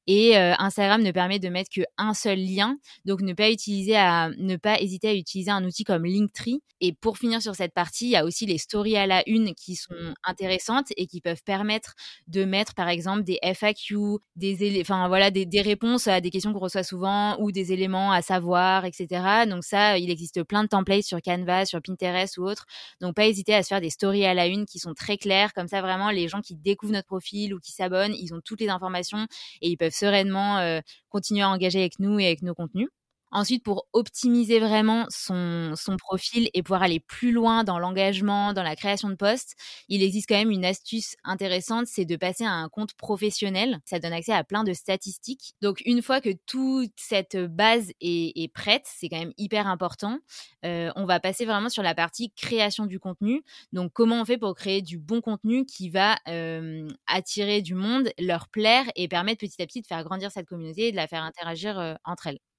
Et 0.07 0.37
Instagram 0.37 1.03
ne 1.03 1.11
permet 1.11 1.39
de 1.39 1.49
mettre 1.49 1.71
qu'un 1.71 2.15
seul 2.15 2.39
lien, 2.39 2.77
donc 3.05 3.21
ne 3.23 3.33
pas 3.33 3.51
utiliser 3.51 3.95
ne 4.39 4.57
pas 4.57 4.81
hésiter 4.81 5.09
à 5.09 5.15
utiliser 5.15 5.51
un 5.51 5.65
outil 5.65 5.85
comme 5.85 6.05
Linktree. 6.05 6.63
Et 6.81 6.93
pour 6.93 7.17
finir 7.17 7.41
sur 7.41 7.55
cette 7.55 7.75
partie, 7.75 8.07
il 8.07 8.11
y 8.11 8.17
a 8.17 8.25
aussi 8.25 8.45
les 8.45 8.59
stories 8.59 8.97
à 8.97 9.07
la 9.07 9.23
une 9.29 9.55
qui 9.55 9.77
sont 9.77 10.15
intéressantes 10.25 10.89
et 10.97 11.07
qui 11.07 11.21
peuvent 11.21 11.43
permettre 11.45 11.95
de 12.27 12.45
mettre 12.45 12.75
par 12.75 12.89
exemple 12.89 13.23
des 13.23 13.39
FAQ, 13.43 14.19
des 14.35 14.81
enfin 14.81 15.07
voilà 15.07 15.31
des, 15.31 15.61
réponses 15.61 16.09
à 16.09 16.21
des 16.21 16.31
questions 16.31 16.53
qu'on 16.53 16.59
reçoit 16.59 16.83
souvent 16.83 17.41
ou 17.41 17.53
des 17.53 17.73
éléments 17.73 18.11
à 18.11 18.21
savoir, 18.21 18.85
etc. 18.85 19.47
Donc 19.49 19.63
ça, 19.63 19.97
il 19.99 20.11
existe 20.11 20.43
plein 20.43 20.65
de 20.65 20.69
templates 20.69 21.05
sur 21.05 21.23
Canva, 21.23 21.67
sur 21.67 21.81
Pinterest 21.81 22.37
ou 22.39 22.45
autres. 22.45 22.67
Donc 23.01 23.15
pas 23.15 23.27
hésiter 23.27 23.55
à 23.55 23.63
se 23.63 23.69
faire 23.69 23.81
des 23.81 23.91
stories 23.91 24.25
à 24.25 24.35
la 24.35 24.47
une 24.49 24.67
qui 24.67 24.81
sont 24.83 24.95
très 24.95 25.17
clairs. 25.17 25.53
Comme 25.55 25.69
ça, 25.69 25.81
vraiment, 25.81 26.11
les 26.11 26.29
gens 26.29 26.41
qui 26.41 26.55
découvrent 26.55 26.93
notre 26.93 27.07
profil 27.07 27.55
ou 27.55 27.61
qui 27.61 27.73
s'abonnent, 27.73 28.15
ils 28.15 28.35
ont 28.35 28.41
toutes 28.45 28.61
les 28.61 28.69
informations 28.69 29.27
et 29.61 29.69
ils 29.69 29.77
peuvent 29.77 29.95
sereinement 29.95 30.59
euh, 30.59 30.81
continuer 31.09 31.43
à 31.43 31.51
engager 31.51 31.81
avec 31.81 31.99
nous 31.99 32.19
et 32.19 32.27
avec 32.27 32.43
nos 32.43 32.55
contenus. 32.55 32.89
Ensuite, 33.33 33.65
pour 33.65 33.87
optimiser 33.95 34.61
vraiment 34.61 35.07
son, 35.09 35.75
profil 35.99 36.51
et 36.55 36.63
pouvoir 36.63 36.83
aller 36.83 37.01
plus 37.01 37.33
loin 37.33 37.65
dans 37.65 37.79
l'engagement, 37.79 38.53
dans 38.53 38.63
la 38.63 38.77
création 38.77 39.09
de 39.09 39.15
posts, 39.15 39.55
il 39.89 40.03
existe 40.03 40.29
quand 40.29 40.37
même 40.37 40.51
une 40.51 40.65
astuce 40.65 41.17
intéressante, 41.25 41.87
c'est 41.87 42.05
de 42.05 42.17
passer 42.17 42.45
à 42.45 42.51
un 42.53 42.69
compte 42.69 42.95
professionnel. 42.95 43.81
Ça 43.87 43.99
donne 43.99 44.13
accès 44.13 44.33
à 44.33 44.45
plein 44.45 44.65
de 44.65 44.73
statistiques. 44.73 45.55
Donc, 45.63 45.83
une 45.87 46.03
fois 46.03 46.21
que 46.21 46.31
toute 46.47 46.93
cette 46.97 47.37
base 47.37 47.91
est, 48.01 48.33
est 48.43 48.53
prête, 48.53 48.85
c'est 48.87 49.09
quand 49.09 49.19
même 49.19 49.33
hyper 49.39 49.67
important, 49.67 50.19
euh, 50.65 50.91
on 50.97 51.05
va 51.07 51.21
passer 51.21 51.45
vraiment 51.45 51.69
sur 51.69 51.83
la 51.83 51.95
partie 51.95 52.31
création 52.33 52.87
du 52.87 52.99
contenu. 53.01 53.43
Donc, 53.73 53.93
comment 53.93 54.21
on 54.21 54.25
fait 54.25 54.39
pour 54.39 54.55
créer 54.55 54.83
du 54.83 54.99
bon 54.99 55.21
contenu 55.21 55.65
qui 55.67 55.91
va 55.91 56.17
euh, 56.29 56.89
attirer 57.07 57.63
du 57.63 57.75
monde, 57.75 58.11
leur 58.19 58.49
plaire 58.49 58.85
et 58.97 59.09
permettre 59.09 59.41
petit 59.41 59.63
à 59.63 59.67
petit 59.67 59.81
de 59.83 59.87
faire 59.87 60.05
grandir 60.05 60.31
cette 60.31 60.47
communauté 60.47 60.89
et 60.89 60.91
de 60.93 60.97
la 60.97 61.07
faire 61.09 61.23
interagir 61.23 61.79
euh, 61.79 61.95
entre 62.05 62.27
elles? 62.29 62.52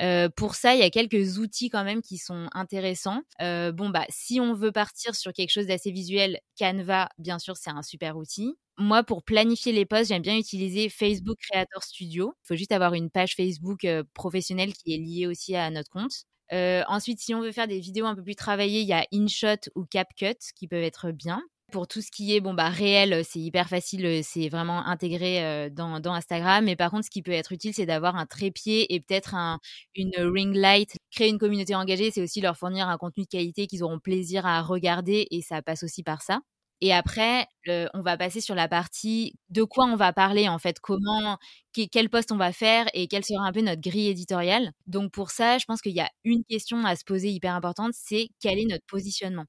Euh, 0.00 0.28
pour 0.28 0.54
ça, 0.54 0.74
il 0.74 0.80
y 0.80 0.82
a 0.82 0.90
quelques 0.90 1.38
outils 1.38 1.70
quand 1.70 1.84
même 1.84 2.02
qui 2.02 2.18
sont 2.18 2.48
intéressants. 2.52 3.22
Euh, 3.40 3.72
bon, 3.72 3.88
bah, 3.90 4.04
si 4.10 4.40
on 4.40 4.52
veut 4.54 4.72
partir 4.72 5.14
sur 5.14 5.32
quelque 5.32 5.50
chose 5.50 5.66
d'assez 5.66 5.90
visuel, 5.90 6.40
Canva, 6.58 7.08
bien 7.18 7.38
sûr, 7.38 7.56
c'est 7.56 7.70
un 7.70 7.82
super 7.82 8.16
outil. 8.16 8.54
Moi, 8.78 9.02
pour 9.04 9.22
planifier 9.22 9.72
les 9.72 9.86
posts, 9.86 10.08
j'aime 10.08 10.22
bien 10.22 10.36
utiliser 10.36 10.90
Facebook 10.90 11.38
Creator 11.50 11.82
Studio. 11.82 12.34
Il 12.44 12.46
faut 12.48 12.56
juste 12.56 12.72
avoir 12.72 12.92
une 12.94 13.10
page 13.10 13.34
Facebook 13.34 13.84
euh, 13.84 14.04
professionnelle 14.14 14.74
qui 14.74 14.94
est 14.94 14.98
liée 14.98 15.26
aussi 15.26 15.56
à 15.56 15.70
notre 15.70 15.90
compte. 15.90 16.24
ensuite, 16.52 17.20
si 17.20 17.34
on 17.34 17.40
veut 17.40 17.52
faire 17.52 17.68
des 17.68 17.80
vidéos 17.80 18.06
un 18.06 18.14
peu 18.14 18.22
plus 18.22 18.36
travaillées, 18.36 18.80
il 18.82 18.86
y 18.88 18.92
a 18.92 19.06
InShot 19.12 19.70
ou 19.74 19.84
CapCut 19.84 20.36
qui 20.54 20.68
peuvent 20.68 20.82
être 20.82 21.10
bien. 21.10 21.42
Pour 21.72 21.88
tout 21.88 22.00
ce 22.00 22.12
qui 22.12 22.34
est 22.34 22.40
bon 22.40 22.54
bah 22.54 22.68
réel, 22.68 23.24
c'est 23.24 23.40
hyper 23.40 23.68
facile, 23.68 24.22
c'est 24.22 24.48
vraiment 24.48 24.86
intégré 24.86 25.68
dans, 25.70 26.00
Instagram. 26.06 26.64
Mais 26.64 26.76
par 26.76 26.90
contre, 26.92 27.04
ce 27.06 27.10
qui 27.10 27.22
peut 27.22 27.32
être 27.32 27.50
utile, 27.52 27.74
c'est 27.74 27.86
d'avoir 27.86 28.16
un 28.16 28.24
trépied 28.24 28.94
et 28.94 29.00
peut-être 29.00 29.34
un, 29.34 29.58
une 29.96 30.14
ring 30.16 30.54
light. 30.54 30.96
Créer 31.10 31.28
une 31.28 31.38
communauté 31.38 31.74
engagée, 31.74 32.12
c'est 32.12 32.22
aussi 32.22 32.40
leur 32.40 32.56
fournir 32.56 32.88
un 32.88 32.96
contenu 32.98 33.24
de 33.24 33.28
qualité 33.28 33.66
qu'ils 33.66 33.82
auront 33.82 33.98
plaisir 33.98 34.46
à 34.46 34.62
regarder 34.62 35.26
et 35.30 35.42
ça 35.42 35.60
passe 35.60 35.82
aussi 35.82 36.04
par 36.04 36.22
ça. 36.22 36.40
Et 36.80 36.92
après, 36.92 37.46
on 37.94 38.02
va 38.02 38.16
passer 38.16 38.40
sur 38.40 38.54
la 38.54 38.68
partie 38.68 39.34
de 39.48 39.64
quoi 39.64 39.86
on 39.86 39.96
va 39.96 40.12
parler 40.12 40.48
en 40.48 40.58
fait, 40.58 40.78
comment, 40.78 41.38
quel 41.72 42.10
poste 42.10 42.32
on 42.32 42.36
va 42.36 42.52
faire 42.52 42.86
et 42.94 43.08
quelle 43.08 43.24
sera 43.24 43.44
un 43.46 43.52
peu 43.52 43.62
notre 43.62 43.80
grille 43.80 44.08
éditoriale. 44.08 44.72
Donc 44.86 45.10
pour 45.12 45.30
ça, 45.30 45.58
je 45.58 45.64
pense 45.64 45.80
qu'il 45.80 45.94
y 45.94 46.00
a 46.00 46.10
une 46.24 46.44
question 46.44 46.84
à 46.84 46.94
se 46.96 47.04
poser 47.04 47.30
hyper 47.30 47.54
importante, 47.54 47.92
c'est 47.94 48.28
quel 48.40 48.58
est 48.58 48.66
notre 48.66 48.84
positionnement? 48.86 49.46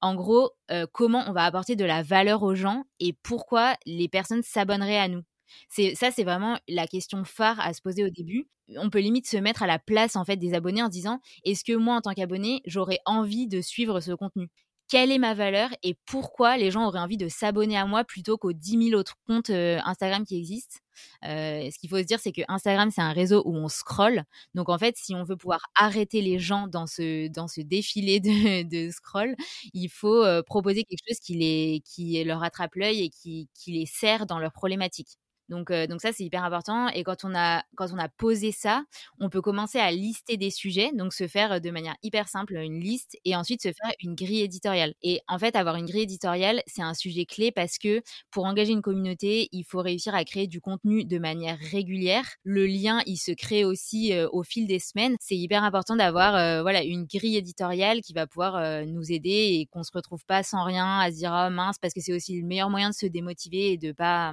En 0.00 0.14
gros, 0.14 0.52
comment 0.92 1.24
on 1.26 1.32
va 1.32 1.44
apporter 1.44 1.76
de 1.76 1.84
la 1.84 2.02
valeur 2.02 2.42
aux 2.42 2.54
gens 2.54 2.84
et 3.00 3.12
pourquoi 3.22 3.74
les 3.86 4.08
personnes 4.08 4.42
s'abonneraient 4.42 4.98
à 4.98 5.08
nous. 5.08 5.22
C'est 5.68 5.94
ça, 5.94 6.10
c'est 6.10 6.24
vraiment 6.24 6.58
la 6.68 6.86
question 6.86 7.24
phare 7.24 7.60
à 7.60 7.72
se 7.72 7.80
poser 7.80 8.04
au 8.04 8.10
début. 8.10 8.48
On 8.76 8.90
peut 8.90 9.00
limite 9.00 9.26
se 9.26 9.36
mettre 9.36 9.62
à 9.62 9.66
la 9.66 9.78
place 9.78 10.16
en 10.16 10.24
fait 10.24 10.36
des 10.36 10.54
abonnés 10.54 10.82
en 10.82 10.88
disant 10.88 11.20
est-ce 11.44 11.64
que 11.64 11.72
moi 11.72 11.96
en 11.96 12.00
tant 12.00 12.12
qu'abonné 12.12 12.60
j'aurais 12.66 13.00
envie 13.06 13.48
de 13.48 13.60
suivre 13.60 14.00
ce 14.00 14.12
contenu? 14.12 14.50
Quelle 14.88 15.12
est 15.12 15.18
ma 15.18 15.34
valeur 15.34 15.70
et 15.82 15.96
pourquoi 16.06 16.56
les 16.56 16.70
gens 16.70 16.86
auraient 16.86 17.00
envie 17.00 17.18
de 17.18 17.28
s'abonner 17.28 17.76
à 17.76 17.86
moi 17.86 18.04
plutôt 18.04 18.38
qu'aux 18.38 18.52
10 18.54 18.88
000 18.90 18.98
autres 18.98 19.16
comptes 19.26 19.50
euh, 19.50 19.78
Instagram 19.84 20.24
qui 20.24 20.38
existent? 20.38 20.78
Euh, 21.24 21.70
ce 21.70 21.78
qu'il 21.78 21.88
faut 21.90 21.98
se 21.98 22.02
dire, 22.02 22.20
c'est 22.20 22.32
que 22.32 22.42
Instagram, 22.48 22.90
c'est 22.90 23.00
un 23.02 23.12
réseau 23.12 23.42
où 23.44 23.54
on 23.56 23.68
scrolle. 23.68 24.24
Donc, 24.54 24.68
en 24.68 24.78
fait, 24.78 24.96
si 24.96 25.14
on 25.14 25.24
veut 25.24 25.36
pouvoir 25.36 25.60
arrêter 25.74 26.20
les 26.22 26.38
gens 26.38 26.66
dans 26.68 26.86
ce, 26.86 27.28
dans 27.28 27.48
ce 27.48 27.60
défilé 27.60 28.20
de, 28.20 28.62
de 28.86 28.90
scroll, 28.90 29.34
il 29.74 29.88
faut 29.88 30.24
euh, 30.24 30.42
proposer 30.42 30.84
quelque 30.84 31.00
chose 31.08 31.20
qui, 31.20 31.34
les, 31.36 31.82
qui 31.84 32.22
leur 32.24 32.42
attrape 32.42 32.74
l'œil 32.74 33.02
et 33.02 33.10
qui, 33.10 33.48
qui 33.54 33.72
les 33.72 33.86
sert 33.86 34.26
dans 34.26 34.38
leurs 34.38 34.52
problématiques. 34.52 35.18
Donc, 35.48 35.72
donc 35.72 36.00
ça, 36.00 36.12
c'est 36.12 36.24
hyper 36.24 36.44
important. 36.44 36.88
Et 36.88 37.02
quand 37.02 37.24
on, 37.24 37.34
a, 37.34 37.62
quand 37.76 37.92
on 37.92 37.98
a 37.98 38.08
posé 38.08 38.52
ça, 38.52 38.84
on 39.20 39.28
peut 39.28 39.40
commencer 39.40 39.78
à 39.78 39.90
lister 39.90 40.36
des 40.36 40.50
sujets, 40.50 40.90
donc 40.94 41.12
se 41.12 41.26
faire 41.26 41.60
de 41.60 41.70
manière 41.70 41.96
hyper 42.02 42.28
simple 42.28 42.56
une 42.56 42.80
liste 42.80 43.16
et 43.24 43.36
ensuite 43.36 43.62
se 43.62 43.68
faire 43.68 43.92
une 44.02 44.14
grille 44.14 44.42
éditoriale. 44.42 44.94
Et 45.02 45.20
en 45.28 45.38
fait, 45.38 45.56
avoir 45.56 45.76
une 45.76 45.86
grille 45.86 46.02
éditoriale, 46.02 46.62
c'est 46.66 46.82
un 46.82 46.94
sujet 46.94 47.24
clé 47.24 47.50
parce 47.52 47.78
que 47.78 48.02
pour 48.30 48.44
engager 48.44 48.72
une 48.72 48.82
communauté, 48.82 49.48
il 49.52 49.64
faut 49.64 49.80
réussir 49.80 50.14
à 50.14 50.24
créer 50.24 50.46
du 50.46 50.60
contenu 50.60 51.04
de 51.04 51.18
manière 51.18 51.58
régulière. 51.58 52.24
Le 52.42 52.66
lien, 52.66 53.00
il 53.06 53.16
se 53.16 53.32
crée 53.32 53.64
aussi 53.64 54.12
au 54.32 54.42
fil 54.42 54.66
des 54.66 54.78
semaines. 54.78 55.16
C'est 55.20 55.36
hyper 55.36 55.62
important 55.64 55.96
d'avoir 55.96 56.62
voilà 56.62 56.82
une 56.82 57.04
grille 57.04 57.36
éditoriale 57.36 58.00
qui 58.00 58.12
va 58.12 58.26
pouvoir 58.26 58.84
nous 58.86 59.12
aider 59.12 59.58
et 59.60 59.66
qu'on 59.70 59.82
se 59.82 59.92
retrouve 59.92 60.24
pas 60.26 60.42
sans 60.42 60.64
rien 60.64 60.98
à 61.00 61.10
se 61.10 61.16
dire 61.16 61.32
oh 61.32 61.50
mince 61.50 61.78
parce 61.78 61.94
que 61.94 62.00
c'est 62.00 62.12
aussi 62.12 62.40
le 62.40 62.46
meilleur 62.46 62.70
moyen 62.70 62.90
de 62.90 62.94
se 62.94 63.06
démotiver 63.06 63.72
et 63.72 63.78
de 63.78 63.92
pas 63.92 64.32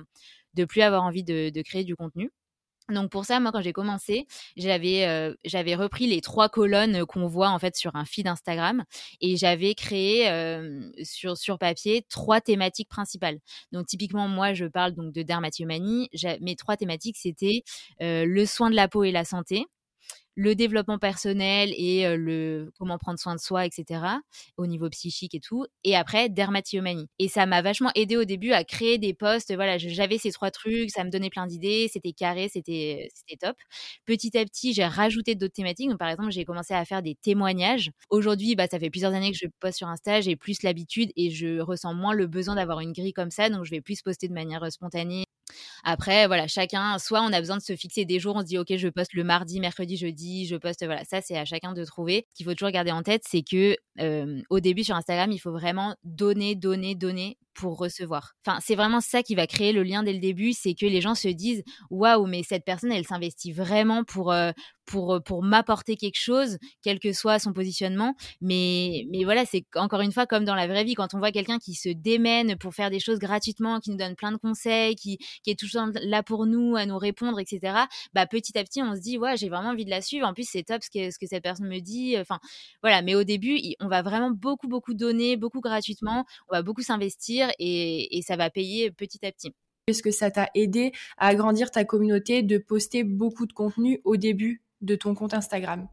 de 0.55 0.65
plus 0.65 0.81
avoir 0.81 1.03
envie 1.03 1.23
de, 1.23 1.61
créer 1.61 1.83
du 1.83 1.95
contenu. 1.95 2.31
Donc 2.89 3.09
pour 3.09 3.25
ça, 3.25 3.39
moi, 3.39 3.51
quand 3.51 3.61
j'ai 3.61 3.73
commencé, 3.73 4.27
j'avais 4.57 5.07
euh, 5.07 5.33
j'avais 5.43 5.73
repris 5.73 6.05
les 6.05 6.21
trois 6.21 6.49
colonnes 6.49 7.03
qu'on 7.07 7.25
voit 7.27 7.49
en 7.49 7.57
fait 7.57 7.75
sur 7.75 7.95
un 7.95 8.05
feed 8.05 8.27
Instagram 8.27 8.83
et 9.21 9.37
j'avais 9.37 9.73
créé 9.73 10.29
euh, 10.29 10.91
sur 11.03 11.35
sur 11.35 11.57
papier 11.57 12.05
trois 12.09 12.41
thématiques 12.41 12.89
principales. 12.89 13.39
Donc 13.71 13.87
typiquement, 13.87 14.27
moi, 14.27 14.53
je 14.53 14.65
parle 14.65 14.93
donc 14.93 15.13
de 15.13 15.23
dermatillomanie. 15.23 16.09
Mes 16.41 16.55
trois 16.55 16.77
thématiques, 16.77 17.17
c'était 17.17 17.63
euh, 18.03 18.23
le 18.25 18.45
soin 18.45 18.69
de 18.69 18.75
la 18.75 18.87
peau 18.87 19.03
et 19.03 19.11
la 19.11 19.25
santé, 19.25 19.65
le 20.35 20.55
développement 20.55 20.99
personnel 20.99 21.73
et 21.75 22.15
le 22.17 22.71
comment 22.77 22.97
prendre 22.97 23.19
soin 23.19 23.35
de 23.35 23.39
soi, 23.39 23.65
etc. 23.65 24.01
au 24.57 24.67
niveau 24.67 24.89
psychique 24.89 25.33
et 25.35 25.39
tout. 25.39 25.65
Et 25.83 25.95
après, 25.95 26.29
dermatillomanie. 26.29 27.07
Et 27.19 27.27
ça 27.27 27.45
m'a 27.45 27.61
vachement 27.61 27.91
aidé 27.95 28.17
au 28.17 28.25
début 28.25 28.51
à 28.51 28.63
créer 28.63 28.97
des 28.97 29.13
posts. 29.13 29.53
Voilà, 29.55 29.77
j'avais 29.77 30.17
ces 30.17 30.31
trois 30.31 30.51
trucs, 30.51 30.91
ça 30.91 31.03
me 31.03 31.09
donnait 31.09 31.29
plein 31.29 31.47
d'idées, 31.47 31.89
c'était 31.91 32.13
carré, 32.13 32.49
c'était 32.51 33.09
top. 33.39 33.55
Petit 34.05 34.37
à 34.37 34.45
petit, 34.45 34.73
j'ai 34.73 34.85
rajouté 34.85 35.35
d'autres 35.35 35.53
thématiques. 35.53 35.89
Donc, 35.89 35.99
par 35.99 36.09
exemple, 36.09 36.31
j'ai 36.31 36.45
commencé 36.45 36.73
à 36.73 36.83
faire 36.85 37.01
des 37.01 37.15
témoignages. 37.15 37.91
Aujourd'hui, 38.09 38.55
bah, 38.55 38.67
ça 38.69 38.79
fait 38.79 38.89
plusieurs 38.89 39.13
années 39.13 39.31
que 39.31 39.37
je 39.37 39.47
poste 39.59 39.77
sur 39.77 39.87
Insta, 39.87 40.21
j'ai 40.21 40.35
plus 40.35 40.63
l'habitude 40.63 41.11
et 41.15 41.31
je 41.31 41.59
ressens 41.59 41.93
moins 41.93 42.13
le 42.13 42.27
besoin 42.27 42.55
d'avoir 42.55 42.79
une 42.81 42.93
grille 42.93 43.13
comme 43.13 43.31
ça. 43.31 43.49
Donc, 43.49 43.65
je 43.65 43.71
vais 43.71 43.81
plus 43.81 44.01
poster 44.01 44.27
de 44.27 44.33
manière 44.33 44.71
spontanée 44.71 45.25
après, 45.83 46.27
voilà, 46.27 46.47
chacun, 46.47 46.97
soit 46.99 47.21
on 47.21 47.31
a 47.31 47.39
besoin 47.39 47.57
de 47.57 47.61
se 47.61 47.75
fixer 47.75 48.05
des 48.05 48.19
jours, 48.19 48.35
on 48.35 48.41
se 48.41 48.45
dit, 48.45 48.57
OK, 48.57 48.75
je 48.75 48.87
poste 48.87 49.13
le 49.13 49.23
mardi, 49.23 49.59
mercredi, 49.59 49.97
jeudi, 49.97 50.24
je 50.47 50.55
poste, 50.55 50.85
voilà, 50.85 51.03
ça, 51.03 51.21
c'est 51.21 51.37
à 51.37 51.45
chacun 51.45 51.73
de 51.73 51.83
trouver. 51.85 52.27
Ce 52.29 52.37
qu'il 52.37 52.45
faut 52.45 52.53
toujours 52.53 52.71
garder 52.71 52.91
en 52.91 53.03
tête, 53.03 53.23
c'est 53.25 53.43
que 53.43 53.75
au 54.49 54.59
début 54.59 54.83
sur 54.83 54.95
Instagram, 54.95 55.31
il 55.31 55.39
faut 55.39 55.51
vraiment 55.51 55.95
donner, 56.03 56.55
donner, 56.55 56.95
donner 56.95 57.37
pour 57.53 57.77
recevoir. 57.77 58.33
Enfin, 58.45 58.59
c'est 58.61 58.75
vraiment 58.75 58.99
ça 58.99 59.23
qui 59.23 59.33
va 59.33 59.47
créer 59.47 59.71
le 59.71 59.83
lien 59.83 60.03
dès 60.03 60.11
le 60.11 60.19
début, 60.19 60.51
c'est 60.51 60.73
que 60.73 60.85
les 60.85 60.99
gens 60.99 61.15
se 61.15 61.29
disent 61.29 61.63
waouh, 61.89 62.27
mais 62.27 62.43
cette 62.43 62.65
personne, 62.65 62.91
elle 62.91 63.05
s'investit 63.05 63.53
vraiment 63.53 64.03
pour 64.03 64.35
pour 64.85 65.21
pour 65.23 65.43
m'apporter 65.43 65.95
quelque 65.95 66.19
chose, 66.19 66.57
quel 66.81 66.99
que 66.99 67.13
soit 67.13 67.39
son 67.39 67.53
positionnement. 67.53 68.15
Mais 68.41 69.05
mais 69.11 69.23
voilà, 69.23 69.45
c'est 69.45 69.65
encore 69.75 70.01
une 70.01 70.11
fois 70.11 70.25
comme 70.25 70.45
dans 70.45 70.55
la 70.55 70.67
vraie 70.67 70.83
vie, 70.83 70.95
quand 70.95 71.13
on 71.13 71.19
voit 71.19 71.31
quelqu'un 71.31 71.59
qui 71.59 71.73
se 71.73 71.89
démène 71.89 72.57
pour 72.57 72.73
faire 72.73 72.89
des 72.89 72.99
choses 72.99 73.19
gratuitement, 73.19 73.79
qui 73.79 73.91
nous 73.91 73.97
donne 73.97 74.15
plein 74.15 74.31
de 74.31 74.37
conseils, 74.37 74.95
qui 74.95 75.17
qui 75.43 75.51
est 75.51 75.59
toujours 75.59 75.87
là 76.03 76.23
pour 76.23 76.45
nous, 76.45 76.75
à 76.75 76.85
nous 76.85 76.97
répondre, 76.97 77.39
etc. 77.39 77.85
Bah 78.13 78.25
petit 78.27 78.57
à 78.57 78.63
petit, 78.63 78.81
on 78.81 78.95
se 78.95 79.01
dit 79.01 79.17
ouais, 79.17 79.37
j'ai 79.37 79.49
vraiment 79.49 79.69
envie 79.69 79.85
de 79.85 79.89
la 79.89 80.01
suivre. 80.01 80.27
En 80.27 80.33
plus, 80.33 80.47
c'est 80.49 80.63
top 80.63 80.83
ce 80.83 80.89
que 80.89 81.11
ce 81.11 81.19
que 81.19 81.27
cette 81.27 81.43
personne 81.43 81.67
me 81.67 81.79
dit. 81.79 82.17
Enfin 82.19 82.39
voilà, 82.81 83.01
mais 83.01 83.15
au 83.15 83.23
début, 83.23 83.59
on 83.79 83.87
va 83.87 84.01
vraiment 84.01 84.31
beaucoup 84.31 84.67
beaucoup 84.67 84.93
donner, 84.93 85.37
beaucoup 85.37 85.61
gratuitement, 85.61 86.25
on 86.49 86.55
va 86.55 86.61
beaucoup 86.61 86.81
s'investir 86.81 87.49
et, 87.59 88.21
ça 88.25 88.35
va 88.35 88.49
payer 88.49 88.91
petit 88.91 89.23
à 89.25 89.31
petit. 89.31 89.51
Est-ce 89.87 90.01
que 90.01 90.11
ça 90.11 90.31
t'a 90.31 90.49
aidé 90.55 90.93
à 91.17 91.27
agrandir 91.27 91.69
ta 91.69 91.85
communauté 91.85 92.41
de 92.41 92.57
poster 92.57 93.03
beaucoup 93.03 93.45
de 93.45 93.53
contenu 93.53 94.01
au 94.03 94.17
début? 94.17 94.64
De 94.85 94.95
ton 94.95 95.15
compte 95.15 95.33
Instagram 95.33 95.87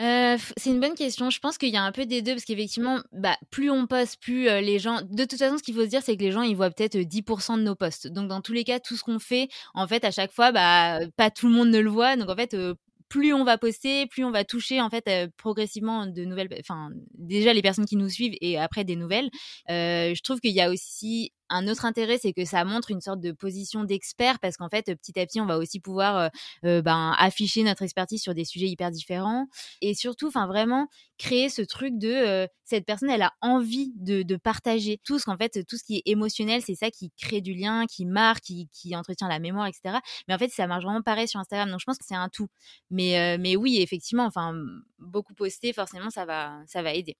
euh, 0.00 0.38
c'est 0.56 0.70
une 0.70 0.80
bonne 0.80 0.94
question. 0.94 1.28
Je 1.28 1.38
pense 1.40 1.58
qu'il 1.58 1.68
y 1.68 1.76
a 1.76 1.82
un 1.82 1.92
peu 1.92 2.06
des 2.06 2.22
deux 2.22 2.32
parce 2.32 2.46
qu'effectivement, 2.46 3.00
bah, 3.12 3.36
plus 3.50 3.70
on 3.70 3.86
poste, 3.86 4.18
plus 4.18 4.48
euh, 4.48 4.62
les 4.62 4.78
gens. 4.78 5.02
De 5.02 5.24
toute 5.26 5.38
façon, 5.38 5.58
ce 5.58 5.62
qu'il 5.62 5.74
faut 5.74 5.82
se 5.82 5.88
dire, 5.88 6.02
c'est 6.02 6.16
que 6.16 6.22
les 6.22 6.32
gens, 6.32 6.40
ils 6.40 6.56
voient 6.56 6.70
peut-être 6.70 6.96
10% 6.96 7.58
de 7.58 7.62
nos 7.62 7.74
posts. 7.74 8.06
Donc, 8.06 8.28
dans 8.28 8.40
tous 8.40 8.54
les 8.54 8.64
cas, 8.64 8.80
tout 8.80 8.96
ce 8.96 9.04
qu'on 9.04 9.18
fait, 9.18 9.48
en 9.74 9.86
fait, 9.86 10.02
à 10.06 10.10
chaque 10.10 10.32
fois, 10.32 10.52
bah, 10.52 11.00
pas 11.18 11.30
tout 11.30 11.48
le 11.48 11.52
monde 11.52 11.68
ne 11.68 11.80
le 11.80 11.90
voit. 11.90 12.16
Donc, 12.16 12.30
en 12.30 12.36
fait, 12.36 12.54
euh, 12.54 12.74
plus 13.10 13.34
on 13.34 13.44
va 13.44 13.58
poster, 13.58 14.06
plus 14.06 14.24
on 14.24 14.30
va 14.30 14.44
toucher 14.44 14.80
en 14.80 14.88
fait 14.88 15.06
euh, 15.08 15.28
progressivement 15.36 16.06
de 16.06 16.24
nouvelles, 16.24 16.48
enfin 16.60 16.90
déjà 17.18 17.52
les 17.52 17.60
personnes 17.60 17.84
qui 17.84 17.96
nous 17.96 18.08
suivent 18.08 18.36
et 18.40 18.56
après 18.56 18.84
des 18.84 18.96
nouvelles. 18.96 19.28
Euh, 19.68 20.14
je 20.14 20.22
trouve 20.22 20.40
qu'il 20.40 20.52
y 20.52 20.60
a 20.60 20.70
aussi 20.70 21.32
un 21.50 21.68
autre 21.68 21.84
intérêt, 21.84 22.18
c'est 22.18 22.32
que 22.32 22.44
ça 22.44 22.64
montre 22.64 22.90
une 22.90 23.00
sorte 23.00 23.20
de 23.20 23.32
position 23.32 23.84
d'expert 23.84 24.38
parce 24.38 24.56
qu'en 24.56 24.68
fait, 24.68 24.94
petit 24.94 25.18
à 25.18 25.26
petit, 25.26 25.40
on 25.40 25.46
va 25.46 25.58
aussi 25.58 25.80
pouvoir 25.80 26.16
euh, 26.16 26.28
euh, 26.64 26.82
ben, 26.82 27.14
afficher 27.18 27.62
notre 27.64 27.82
expertise 27.82 28.22
sur 28.22 28.34
des 28.34 28.44
sujets 28.44 28.68
hyper 28.68 28.90
différents 28.90 29.46
et 29.80 29.94
surtout, 29.94 30.28
enfin 30.28 30.46
vraiment 30.46 30.88
créer 31.18 31.48
ce 31.48 31.62
truc 31.62 31.98
de 31.98 32.08
euh, 32.08 32.46
cette 32.64 32.86
personne, 32.86 33.10
elle 33.10 33.22
a 33.22 33.34
envie 33.40 33.92
de, 33.96 34.36
partager 34.36 34.98
tout 35.04 35.18
ce 35.18 35.24
qu'en 35.24 35.36
fait, 35.36 35.66
tout 35.66 35.76
ce 35.76 35.84
qui 35.84 35.96
est 35.98 36.02
émotionnel, 36.06 36.62
c'est 36.62 36.76
ça 36.76 36.90
qui 36.90 37.10
crée 37.20 37.40
du 37.40 37.52
lien, 37.52 37.84
qui 37.86 38.06
marque, 38.06 38.44
qui, 38.44 38.96
entretient 38.96 39.28
la 39.28 39.38
mémoire, 39.38 39.66
etc. 39.66 39.98
Mais 40.28 40.34
en 40.34 40.38
fait, 40.38 40.50
ça 40.50 40.66
marche 40.66 40.84
vraiment 40.84 41.02
pareil 41.02 41.28
sur 41.28 41.40
Instagram. 41.40 41.68
Donc, 41.70 41.80
je 41.80 41.84
pense 41.84 41.98
que 41.98 42.04
c'est 42.06 42.14
un 42.14 42.28
tout. 42.28 42.48
Mais, 42.90 43.36
mais 43.38 43.56
oui, 43.56 43.80
effectivement, 43.82 44.24
enfin, 44.24 44.54
beaucoup 44.98 45.34
poster, 45.34 45.72
forcément, 45.72 46.10
ça 46.10 46.24
va, 46.24 46.62
ça 46.66 46.82
va 46.82 46.94
aider. 46.94 47.16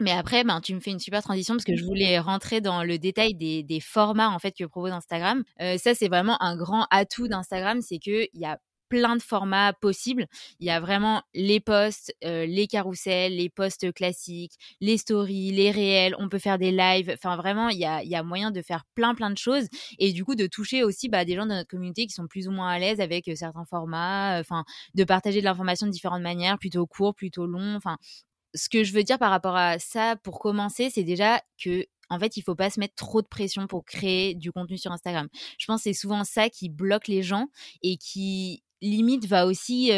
Mais 0.00 0.10
après, 0.10 0.42
ben, 0.44 0.60
tu 0.60 0.74
me 0.74 0.80
fais 0.80 0.90
une 0.90 0.98
super 0.98 1.22
transition 1.22 1.54
parce 1.54 1.64
que 1.64 1.76
je 1.76 1.84
voulais 1.84 2.18
rentrer 2.18 2.60
dans 2.60 2.82
le 2.82 2.98
détail 2.98 3.34
des, 3.34 3.62
des 3.62 3.80
formats 3.80 4.30
en 4.30 4.38
fait 4.38 4.52
que 4.52 4.64
propose 4.64 4.92
Instagram. 4.92 5.44
Euh, 5.60 5.78
ça, 5.78 5.94
c'est 5.94 6.08
vraiment 6.08 6.40
un 6.42 6.56
grand 6.56 6.86
atout 6.90 7.28
d'Instagram, 7.28 7.80
c'est 7.80 7.98
qu'il 7.98 8.28
y 8.34 8.44
a 8.44 8.58
plein 8.88 9.16
de 9.16 9.22
formats 9.22 9.72
possibles. 9.72 10.26
Il 10.60 10.66
y 10.66 10.70
a 10.70 10.80
vraiment 10.80 11.22
les 11.34 11.60
posts, 11.60 12.14
euh, 12.24 12.46
les 12.46 12.66
carousels, 12.66 13.36
les 13.36 13.48
posts 13.48 13.92
classiques, 13.92 14.52
les 14.80 14.98
stories, 14.98 15.52
les 15.52 15.70
réels. 15.70 16.14
On 16.18 16.28
peut 16.28 16.38
faire 16.38 16.58
des 16.58 16.70
lives. 16.70 17.10
Enfin, 17.12 17.36
vraiment, 17.36 17.68
il 17.68 17.78
y 17.78 17.84
a, 17.84 18.02
y 18.04 18.14
a 18.14 18.22
moyen 18.22 18.50
de 18.50 18.62
faire 18.62 18.84
plein, 18.94 19.14
plein 19.14 19.30
de 19.30 19.38
choses 19.38 19.66
et 19.98 20.12
du 20.12 20.24
coup 20.24 20.34
de 20.34 20.46
toucher 20.46 20.84
aussi 20.84 21.08
bah, 21.08 21.24
des 21.24 21.34
gens 21.34 21.44
de 21.46 21.52
notre 21.52 21.68
communauté 21.68 22.06
qui 22.06 22.12
sont 22.12 22.26
plus 22.26 22.46
ou 22.48 22.50
moins 22.50 22.68
à 22.68 22.78
l'aise 22.78 23.00
avec 23.00 23.28
euh, 23.28 23.34
certains 23.34 23.64
formats. 23.64 24.38
Enfin, 24.40 24.64
de 24.94 25.04
partager 25.04 25.40
de 25.40 25.44
l'information 25.44 25.86
de 25.86 25.92
différentes 25.92 26.22
manières, 26.22 26.58
plutôt 26.58 26.86
court, 26.86 27.14
plutôt 27.14 27.46
long. 27.46 27.76
Enfin, 27.76 27.96
ce 28.54 28.68
que 28.68 28.84
je 28.84 28.92
veux 28.92 29.02
dire 29.02 29.18
par 29.18 29.30
rapport 29.30 29.56
à 29.56 29.78
ça, 29.78 30.16
pour 30.22 30.38
commencer, 30.38 30.90
c'est 30.90 31.04
déjà 31.04 31.40
que 31.62 31.86
en 32.10 32.18
fait, 32.18 32.36
il 32.36 32.42
faut 32.42 32.54
pas 32.54 32.70
se 32.70 32.80
mettre 32.80 32.94
trop 32.96 33.22
de 33.22 33.26
pression 33.26 33.66
pour 33.66 33.84
créer 33.84 34.34
du 34.34 34.52
contenu 34.52 34.78
sur 34.78 34.92
Instagram. 34.92 35.28
Je 35.58 35.66
pense 35.66 35.80
que 35.80 35.84
c'est 35.84 35.94
souvent 35.94 36.24
ça 36.24 36.50
qui 36.50 36.68
bloque 36.68 37.08
les 37.08 37.22
gens 37.22 37.48
et 37.82 37.96
qui 37.96 38.63
limite 38.84 39.26
va 39.26 39.46
aussi 39.46 39.90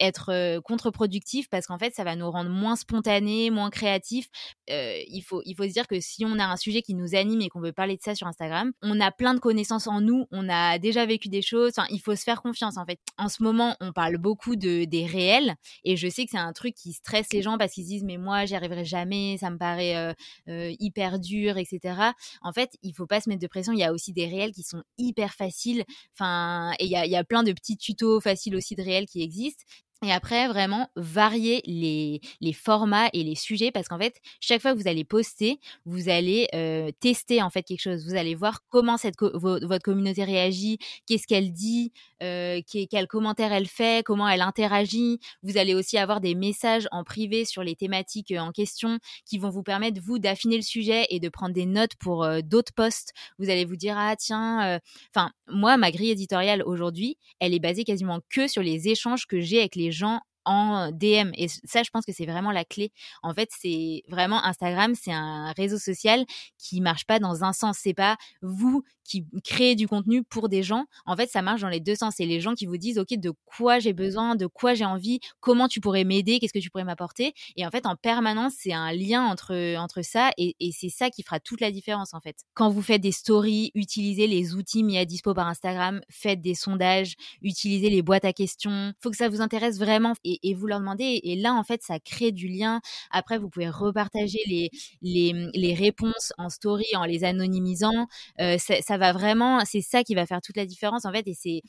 être 0.00 0.60
contre-productif 0.60 1.48
parce 1.48 1.66
qu'en 1.66 1.78
fait 1.78 1.94
ça 1.94 2.04
va 2.04 2.16
nous 2.16 2.30
rendre 2.30 2.50
moins 2.50 2.76
spontanés, 2.76 3.50
moins 3.50 3.70
créatifs. 3.70 4.28
il 4.68 5.22
faut 5.26 5.42
il 5.44 5.54
faut 5.54 5.64
se 5.64 5.72
dire 5.72 5.86
que 5.86 6.00
si 6.00 6.24
on 6.24 6.38
a 6.38 6.44
un 6.44 6.56
sujet 6.56 6.82
qui 6.82 6.94
nous 6.94 7.14
anime 7.14 7.40
et 7.42 7.48
qu'on 7.48 7.60
veut 7.60 7.72
parler 7.72 7.96
de 7.96 8.02
ça 8.02 8.14
sur 8.14 8.26
Instagram, 8.26 8.72
on 8.82 9.00
a 9.00 9.10
plein 9.10 9.34
de 9.34 9.40
connaissances 9.40 9.86
en 9.86 10.00
nous, 10.00 10.26
on 10.30 10.48
a 10.48 10.78
déjà 10.78 11.04
vécu 11.06 11.28
des 11.28 11.42
choses. 11.42 11.72
Il 11.90 12.00
faut 12.00 12.14
se 12.14 12.22
faire 12.22 12.42
confiance 12.42 12.76
en 12.76 12.86
fait. 12.86 12.98
En 13.18 13.28
ce 13.28 13.42
moment, 13.42 13.76
on 13.80 13.92
parle 13.92 14.18
beaucoup 14.18 14.56
de 14.56 14.84
des 14.84 15.06
réels 15.06 15.54
et 15.84 15.96
je 15.96 16.08
sais 16.08 16.24
que 16.24 16.30
c'est 16.32 16.38
un 16.38 16.52
truc 16.52 16.74
qui 16.74 16.92
stresse 16.92 17.26
les 17.32 17.42
gens 17.42 17.58
parce 17.58 17.72
qu'ils 17.72 17.84
se 17.84 17.88
disent 17.88 18.04
mais 18.04 18.18
moi 18.18 18.44
j'y 18.44 18.54
arriverai 18.54 18.84
jamais, 18.84 19.36
ça 19.38 19.50
me 19.50 19.58
paraît 19.58 20.14
hyper 20.46 21.18
dur, 21.18 21.58
etc. 21.58 22.12
En 22.42 22.52
fait, 22.52 22.76
il 22.82 22.94
faut 22.94 23.06
pas 23.06 23.20
se 23.20 23.28
mettre 23.28 23.42
de 23.42 23.46
pression. 23.46 23.72
Il 23.72 23.78
y 23.78 23.84
a 23.84 23.92
aussi 23.92 24.12
des 24.12 24.26
réels 24.26 24.52
qui 24.52 24.62
sont 24.62 24.82
hyper 24.98 25.34
faciles. 25.34 25.84
Enfin, 26.14 26.72
et 26.78 26.84
il 26.84 26.90
y 26.90 26.96
a, 26.96 27.06
y 27.06 27.16
a 27.16 27.24
plein 27.24 27.42
de 27.42 27.52
petits 27.52 27.76
tutos 27.76 28.11
facile 28.20 28.56
aussi 28.56 28.74
de 28.74 28.82
réel 28.82 29.06
qui 29.06 29.22
existe. 29.22 29.64
Et 30.04 30.10
après, 30.10 30.48
vraiment, 30.48 30.88
varier 30.96 31.62
les, 31.64 32.20
les 32.40 32.52
formats 32.52 33.08
et 33.12 33.22
les 33.22 33.36
sujets 33.36 33.70
parce 33.70 33.86
qu'en 33.86 33.98
fait, 33.98 34.20
chaque 34.40 34.60
fois 34.60 34.74
que 34.74 34.78
vous 34.80 34.88
allez 34.88 35.04
poster, 35.04 35.60
vous 35.84 36.08
allez 36.08 36.48
euh, 36.54 36.90
tester 36.98 37.40
en 37.40 37.50
fait 37.50 37.62
quelque 37.62 37.80
chose. 37.80 38.04
Vous 38.04 38.16
allez 38.16 38.34
voir 38.34 38.60
comment 38.68 38.96
cette 38.96 39.14
votre 39.20 39.82
communauté 39.84 40.24
réagit, 40.24 40.78
qu'est-ce 41.06 41.28
qu'elle 41.28 41.52
dit, 41.52 41.92
euh, 42.22 42.60
quel 42.90 43.06
commentaire 43.06 43.52
elle 43.52 43.68
fait, 43.68 44.04
comment 44.04 44.28
elle 44.28 44.42
interagit. 44.42 45.20
Vous 45.42 45.56
allez 45.56 45.74
aussi 45.74 45.98
avoir 45.98 46.20
des 46.20 46.34
messages 46.34 46.88
en 46.90 47.04
privé 47.04 47.44
sur 47.44 47.62
les 47.62 47.76
thématiques 47.76 48.32
euh, 48.32 48.38
en 48.38 48.50
question 48.50 48.98
qui 49.24 49.38
vont 49.38 49.50
vous 49.50 49.62
permettre, 49.62 50.00
vous, 50.02 50.18
d'affiner 50.18 50.56
le 50.56 50.62
sujet 50.62 51.06
et 51.10 51.20
de 51.20 51.28
prendre 51.28 51.54
des 51.54 51.66
notes 51.66 51.94
pour 52.00 52.24
euh, 52.24 52.40
d'autres 52.42 52.72
posts. 52.74 53.12
Vous 53.38 53.50
allez 53.50 53.64
vous 53.64 53.76
dire, 53.76 53.94
ah 53.96 54.16
tiens, 54.16 54.80
enfin, 55.14 55.30
moi, 55.48 55.76
ma 55.76 55.90
grille 55.90 56.10
éditoriale 56.10 56.62
aujourd'hui, 56.64 57.18
elle 57.38 57.54
est 57.54 57.60
basée 57.60 57.84
quasiment 57.84 58.20
que 58.30 58.48
sur 58.48 58.62
les 58.62 58.88
échanges 58.88 59.26
que 59.26 59.40
j'ai 59.40 59.60
avec 59.60 59.76
les 59.76 59.91
gens 59.92 60.22
en 60.44 60.90
DM. 60.90 61.30
Et 61.36 61.48
ça, 61.48 61.82
je 61.82 61.90
pense 61.90 62.04
que 62.04 62.12
c'est 62.12 62.26
vraiment 62.26 62.52
la 62.52 62.64
clé. 62.64 62.92
En 63.22 63.34
fait, 63.34 63.48
c'est 63.50 64.02
vraiment 64.08 64.42
Instagram, 64.44 64.94
c'est 64.94 65.12
un 65.12 65.52
réseau 65.52 65.78
social 65.78 66.24
qui 66.58 66.80
marche 66.80 67.06
pas 67.06 67.18
dans 67.18 67.44
un 67.44 67.52
sens. 67.52 67.78
C'est 67.80 67.94
pas 67.94 68.16
vous 68.40 68.82
qui 69.04 69.26
créez 69.44 69.74
du 69.74 69.88
contenu 69.88 70.22
pour 70.22 70.48
des 70.48 70.62
gens. 70.62 70.86
En 71.06 71.16
fait, 71.16 71.28
ça 71.28 71.42
marche 71.42 71.60
dans 71.60 71.68
les 71.68 71.80
deux 71.80 71.96
sens. 71.96 72.14
C'est 72.16 72.26
les 72.26 72.40
gens 72.40 72.54
qui 72.54 72.66
vous 72.66 72.76
disent, 72.76 72.98
OK, 72.98 73.12
de 73.14 73.32
quoi 73.44 73.78
j'ai 73.78 73.92
besoin, 73.92 74.36
de 74.36 74.46
quoi 74.46 74.74
j'ai 74.74 74.84
envie, 74.84 75.20
comment 75.40 75.68
tu 75.68 75.80
pourrais 75.80 76.04
m'aider, 76.04 76.38
qu'est-ce 76.38 76.52
que 76.52 76.58
tu 76.58 76.70
pourrais 76.70 76.84
m'apporter. 76.84 77.34
Et 77.56 77.66
en 77.66 77.70
fait, 77.70 77.86
en 77.86 77.96
permanence, 77.96 78.54
c'est 78.58 78.72
un 78.72 78.92
lien 78.92 79.24
entre, 79.24 79.76
entre 79.76 80.02
ça 80.02 80.30
et, 80.38 80.54
c'est 80.72 80.88
ça 80.88 81.10
qui 81.10 81.22
fera 81.22 81.38
toute 81.38 81.60
la 81.60 81.70
différence, 81.70 82.14
en 82.14 82.20
fait. 82.20 82.36
Quand 82.54 82.70
vous 82.70 82.82
faites 82.82 83.00
des 83.00 83.12
stories, 83.12 83.70
utilisez 83.74 84.26
les 84.26 84.54
outils 84.54 84.82
mis 84.82 84.96
à 84.96 85.04
dispo 85.04 85.34
par 85.34 85.46
Instagram, 85.46 86.00
faites 86.08 86.40
des 86.40 86.54
sondages, 86.54 87.14
utilisez 87.42 87.90
les 87.90 88.02
boîtes 88.02 88.24
à 88.24 88.32
questions. 88.32 88.92
Faut 89.00 89.10
que 89.10 89.16
ça 89.16 89.28
vous 89.28 89.40
intéresse 89.40 89.78
vraiment 89.78 90.14
et 90.42 90.54
vous 90.54 90.66
leur 90.66 90.80
demandez. 90.80 91.20
Et 91.24 91.36
là, 91.36 91.54
en 91.54 91.64
fait, 91.64 91.82
ça 91.82 91.98
crée 92.00 92.32
du 92.32 92.48
lien. 92.48 92.80
Après, 93.10 93.38
vous 93.38 93.48
pouvez 93.48 93.68
repartager 93.68 94.38
les, 94.46 94.70
les, 95.02 95.50
les 95.54 95.74
réponses 95.74 96.32
en 96.38 96.48
story 96.48 96.86
en 96.94 97.04
les 97.04 97.24
anonymisant. 97.24 98.06
Euh, 98.40 98.58
ça, 98.58 98.80
ça 98.82 98.98
va 98.98 99.12
vraiment, 99.12 99.64
c'est 99.64 99.80
ça 99.82 100.02
qui 100.04 100.14
va 100.14 100.26
faire 100.26 100.40
toute 100.40 100.56
la 100.56 100.66
différence 100.66 101.04
en 101.04 101.12
fait. 101.12 101.26
Et 101.26 101.34
c'est 101.34 101.62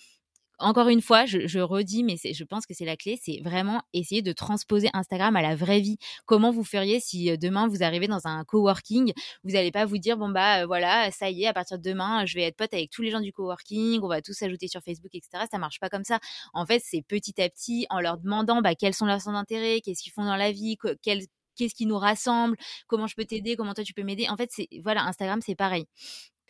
encore 0.60 0.88
une 0.88 1.02
fois, 1.02 1.26
je, 1.26 1.60
redis, 1.60 2.04
mais 2.04 2.16
je 2.18 2.44
pense 2.44 2.66
que 2.66 2.74
c'est 2.74 2.86
la 2.86 2.96
clé, 2.96 3.20
c'est 3.22 3.40
vraiment 3.44 3.82
essayer 3.94 4.22
de 4.22 4.32
transposer 4.32 4.90
Instagram 4.94 5.36
à 5.36 5.42
la 5.42 5.56
vraie 5.56 5.80
vie. 5.80 5.98
Comment 6.26 6.52
vous 6.52 6.64
feriez 6.64 7.00
si 7.00 7.32
euh, 7.32 7.38
demain 7.38 7.68
vous 7.68 7.84
arrivez 7.84 8.08
dans 8.08 8.28
un 8.28 8.44
coworking, 8.46 9.14
vous 9.44 9.52
n'allez 9.52 9.72
pas 9.72 9.86
vous 9.86 9.98
dire 9.98 10.18
bon 10.18 10.30
bah 10.30 10.62
euh, 10.62 10.66
voilà, 10.66 11.12
ça 11.12 11.30
y 11.30 11.44
est, 11.44 11.48
à 11.48 11.54
partir 11.54 11.78
de 11.80 11.84
demain, 11.84 12.26
je 12.26 12.36
vais 12.36 12.44
être 12.44 12.56
pote 12.56 12.74
avec 12.74 12.90
tous 12.92 13.02
les 13.02 13.12
gens 13.12 13.20
du 13.20 13.32
coworking, 13.32 14.02
on 14.04 14.08
va 14.08 14.22
tous 14.22 14.34
s'ajouter 14.34 14.68
sur 14.68 14.82
Facebook, 14.82 15.14
etc. 15.14 15.46
Ça 15.52 15.58
marche 15.58 15.80
pas 15.80 15.90
comme 15.90 16.04
ça. 16.04 16.20
En 16.54 16.66
fait, 16.66 16.82
c'est 16.84 17.02
petit 17.02 17.42
à 17.42 17.50
petit 17.50 17.86
en 17.90 18.00
leur 18.00 18.18
demandant 18.18 18.62
bah, 18.62 18.76
quels 18.76 18.94
sont 18.94 19.06
leurs 19.06 19.22
centres 19.22 19.38
d'intérêt, 19.38 19.82
qu'est-ce 19.82 20.04
qu'ils 20.04 20.14
font 20.14 20.26
dans 20.26 20.36
la 20.36 20.52
vie, 20.52 20.78
qu'est-ce 21.56 21.76
qui 21.76 21.86
nous 21.86 21.98
rassemble, 21.98 22.58
comment 22.88 23.08
je 23.08 23.16
peux 23.16 23.26
t'aider, 23.26 23.56
comment 23.56 23.74
toi 23.74 23.84
tu 23.84 23.94
peux 23.94 24.04
m'aider. 24.04 24.28
En 24.30 24.38
fait, 24.38 24.50
c'est 24.52 24.68
voilà, 24.84 25.04
Instagram, 25.04 25.40
c'est 25.44 25.56
pareil 25.56 25.86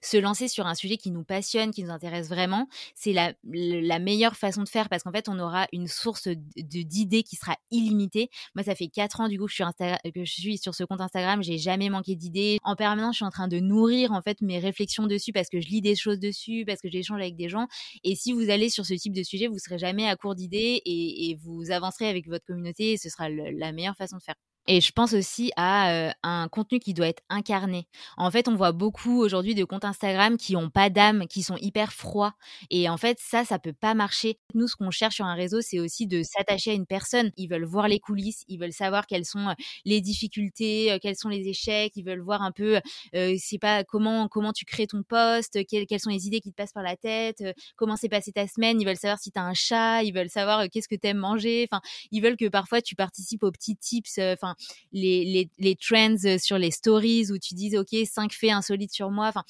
se 0.05 0.17
lancer 0.17 0.47
sur 0.47 0.67
un 0.67 0.75
sujet 0.75 0.97
qui 0.97 1.11
nous 1.11 1.23
passionne, 1.23 1.71
qui 1.71 1.83
nous 1.83 1.91
intéresse 1.91 2.29
vraiment, 2.29 2.67
c'est 2.95 3.13
la, 3.13 3.33
la, 3.43 3.99
meilleure 3.99 4.35
façon 4.35 4.63
de 4.63 4.69
faire 4.69 4.89
parce 4.89 5.03
qu'en 5.03 5.11
fait, 5.11 5.29
on 5.29 5.39
aura 5.39 5.67
une 5.71 5.87
source 5.87 6.27
d'idées 6.27 7.23
qui 7.23 7.35
sera 7.35 7.55
illimitée. 7.71 8.29
Moi, 8.55 8.63
ça 8.63 8.75
fait 8.75 8.87
quatre 8.87 9.21
ans 9.21 9.27
du 9.27 9.39
coup 9.39 9.45
que 9.45 9.51
je 9.51 9.55
suis, 9.55 10.11
que 10.11 10.25
je 10.25 10.31
suis 10.31 10.57
sur 10.57 10.75
ce 10.75 10.83
compte 10.83 11.01
Instagram, 11.01 11.41
j'ai 11.41 11.57
jamais 11.57 11.89
manqué 11.89 12.15
d'idées. 12.15 12.59
En 12.63 12.75
permanence, 12.75 13.15
je 13.15 13.17
suis 13.17 13.25
en 13.25 13.31
train 13.31 13.47
de 13.47 13.59
nourrir 13.59 14.11
en 14.11 14.21
fait 14.21 14.41
mes 14.41 14.59
réflexions 14.59 15.07
dessus 15.07 15.31
parce 15.31 15.49
que 15.49 15.61
je 15.61 15.67
lis 15.67 15.81
des 15.81 15.95
choses 15.95 16.19
dessus, 16.19 16.63
parce 16.65 16.81
que 16.81 16.89
j'échange 16.89 17.21
avec 17.21 17.35
des 17.35 17.49
gens. 17.49 17.67
Et 18.03 18.15
si 18.15 18.33
vous 18.33 18.49
allez 18.49 18.69
sur 18.69 18.85
ce 18.85 18.93
type 18.93 19.13
de 19.13 19.23
sujet, 19.23 19.47
vous 19.47 19.59
serez 19.59 19.77
jamais 19.77 20.07
à 20.07 20.15
court 20.15 20.35
d'idées 20.35 20.81
et, 20.85 21.29
et, 21.29 21.35
vous 21.43 21.71
avancerez 21.71 22.07
avec 22.07 22.27
votre 22.27 22.45
communauté 22.45 22.93
et 22.93 22.97
ce 22.97 23.09
sera 23.09 23.29
la 23.29 23.71
meilleure 23.71 23.95
façon 23.95 24.17
de 24.17 24.21
faire. 24.21 24.35
Et 24.67 24.79
je 24.79 24.91
pense 24.93 25.13
aussi 25.13 25.51
à 25.57 26.13
un 26.23 26.47
contenu 26.47 26.79
qui 26.79 26.93
doit 26.93 27.07
être 27.07 27.21
incarné. 27.29 27.87
En 28.15 28.31
fait, 28.31 28.47
on 28.47 28.55
voit 28.55 28.71
beaucoup 28.71 29.19
aujourd'hui 29.19 29.55
de 29.55 29.65
comptes 29.65 29.83
Instagram 29.83 30.37
qui 30.37 30.55
ont 30.55 30.69
pas 30.69 30.89
d'âme, 30.89 31.27
qui 31.27 31.43
sont 31.43 31.57
hyper 31.57 31.91
froids. 31.91 32.33
Et 32.69 32.87
en 32.87 32.97
fait, 32.97 33.17
ça, 33.19 33.43
ça 33.43 33.59
peut 33.59 33.73
pas 33.73 33.93
marcher. 33.93 34.39
Nous, 34.53 34.67
ce 34.67 34.75
qu'on 34.77 34.89
cherche 34.89 35.15
sur 35.15 35.25
un 35.25 35.33
réseau, 35.33 35.59
c'est 35.61 35.79
aussi 35.79 36.07
de 36.07 36.23
s'attacher 36.23 36.71
à 36.71 36.73
une 36.75 36.85
personne. 36.85 37.31
Ils 37.35 37.47
veulent 37.47 37.65
voir 37.65 37.89
les 37.89 37.99
coulisses, 37.99 38.43
ils 38.47 38.57
veulent 38.57 38.73
savoir 38.73 39.05
quelles 39.05 39.25
sont 39.25 39.53
les 39.83 39.99
difficultés, 39.99 40.97
quels 41.01 41.17
sont 41.17 41.29
les 41.29 41.47
échecs. 41.49 41.93
Ils 41.95 42.05
veulent 42.05 42.21
voir 42.21 42.41
un 42.41 42.51
peu, 42.51 42.79
euh, 43.15 43.35
c'est 43.39 43.59
pas 43.59 43.83
comment 43.83 44.27
comment 44.29 44.53
tu 44.53 44.63
crées 44.63 44.87
ton 44.87 45.03
poste, 45.03 45.59
quelles, 45.67 45.99
sont 45.99 46.09
les 46.09 46.27
idées 46.27 46.39
qui 46.39 46.51
te 46.51 46.55
passent 46.55 46.71
par 46.71 46.83
la 46.83 46.95
tête, 46.95 47.43
comment 47.75 47.97
s'est 47.97 48.09
passée 48.09 48.31
ta 48.31 48.47
semaine. 48.47 48.79
Ils 48.79 48.85
veulent 48.85 48.95
savoir 48.95 49.19
si 49.19 49.31
tu 49.31 49.39
as 49.39 49.43
un 49.43 49.53
chat, 49.53 50.03
ils 50.03 50.13
veulent 50.13 50.29
savoir 50.29 50.69
qu'est-ce 50.69 50.87
que 50.87 50.95
tu 50.95 51.07
aimes 51.07 51.17
manger. 51.17 51.67
Enfin, 51.69 51.81
ils 52.11 52.21
veulent 52.21 52.37
que 52.37 52.47
parfois 52.47 52.81
tu 52.81 52.95
participes 52.95 53.43
aux 53.43 53.51
petits 53.51 53.75
tips. 53.75 54.19
Enfin 54.19 54.52
les, 54.91 55.49
les, 55.57 55.75
trends 55.75 56.15
euh, 56.25 56.37
sur 56.37 56.57
les 56.57 56.71
stories 56.71 57.31
où 57.31 57.37
tu 57.37 57.53
dis, 57.53 57.77
OK, 57.77 57.95
5 58.05 58.31
faits 58.33 58.51
insolites 58.51 58.93
sur 58.93 59.11
moi. 59.11 59.27
Enfin, 59.27 59.43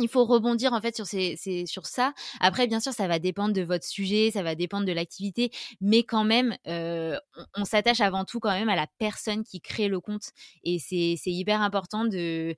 il 0.00 0.08
faut 0.08 0.24
rebondir 0.24 0.72
en 0.72 0.80
fait 0.80 0.96
sur, 0.96 1.06
ces, 1.06 1.36
sur 1.66 1.86
ça. 1.86 2.12
Après, 2.40 2.66
bien 2.66 2.80
sûr, 2.80 2.92
ça 2.92 3.06
va 3.06 3.18
dépendre 3.18 3.54
de 3.54 3.62
votre 3.62 3.84
sujet, 3.84 4.30
ça 4.32 4.42
va 4.42 4.54
dépendre 4.54 4.86
de 4.86 4.92
l'activité, 4.92 5.50
mais 5.80 6.02
quand 6.02 6.24
même, 6.24 6.56
euh, 6.66 7.16
on, 7.56 7.64
s'attache 7.64 8.00
avant 8.00 8.24
tout 8.24 8.40
quand 8.40 8.50
même 8.50 8.68
à 8.68 8.76
la 8.76 8.86
personne 8.98 9.44
qui 9.44 9.60
crée 9.60 9.88
le 9.88 10.00
compte. 10.00 10.30
Et 10.64 10.78
c'est 10.78 11.16
hyper 11.26 11.60
important 11.62 12.04
de, 12.04 12.56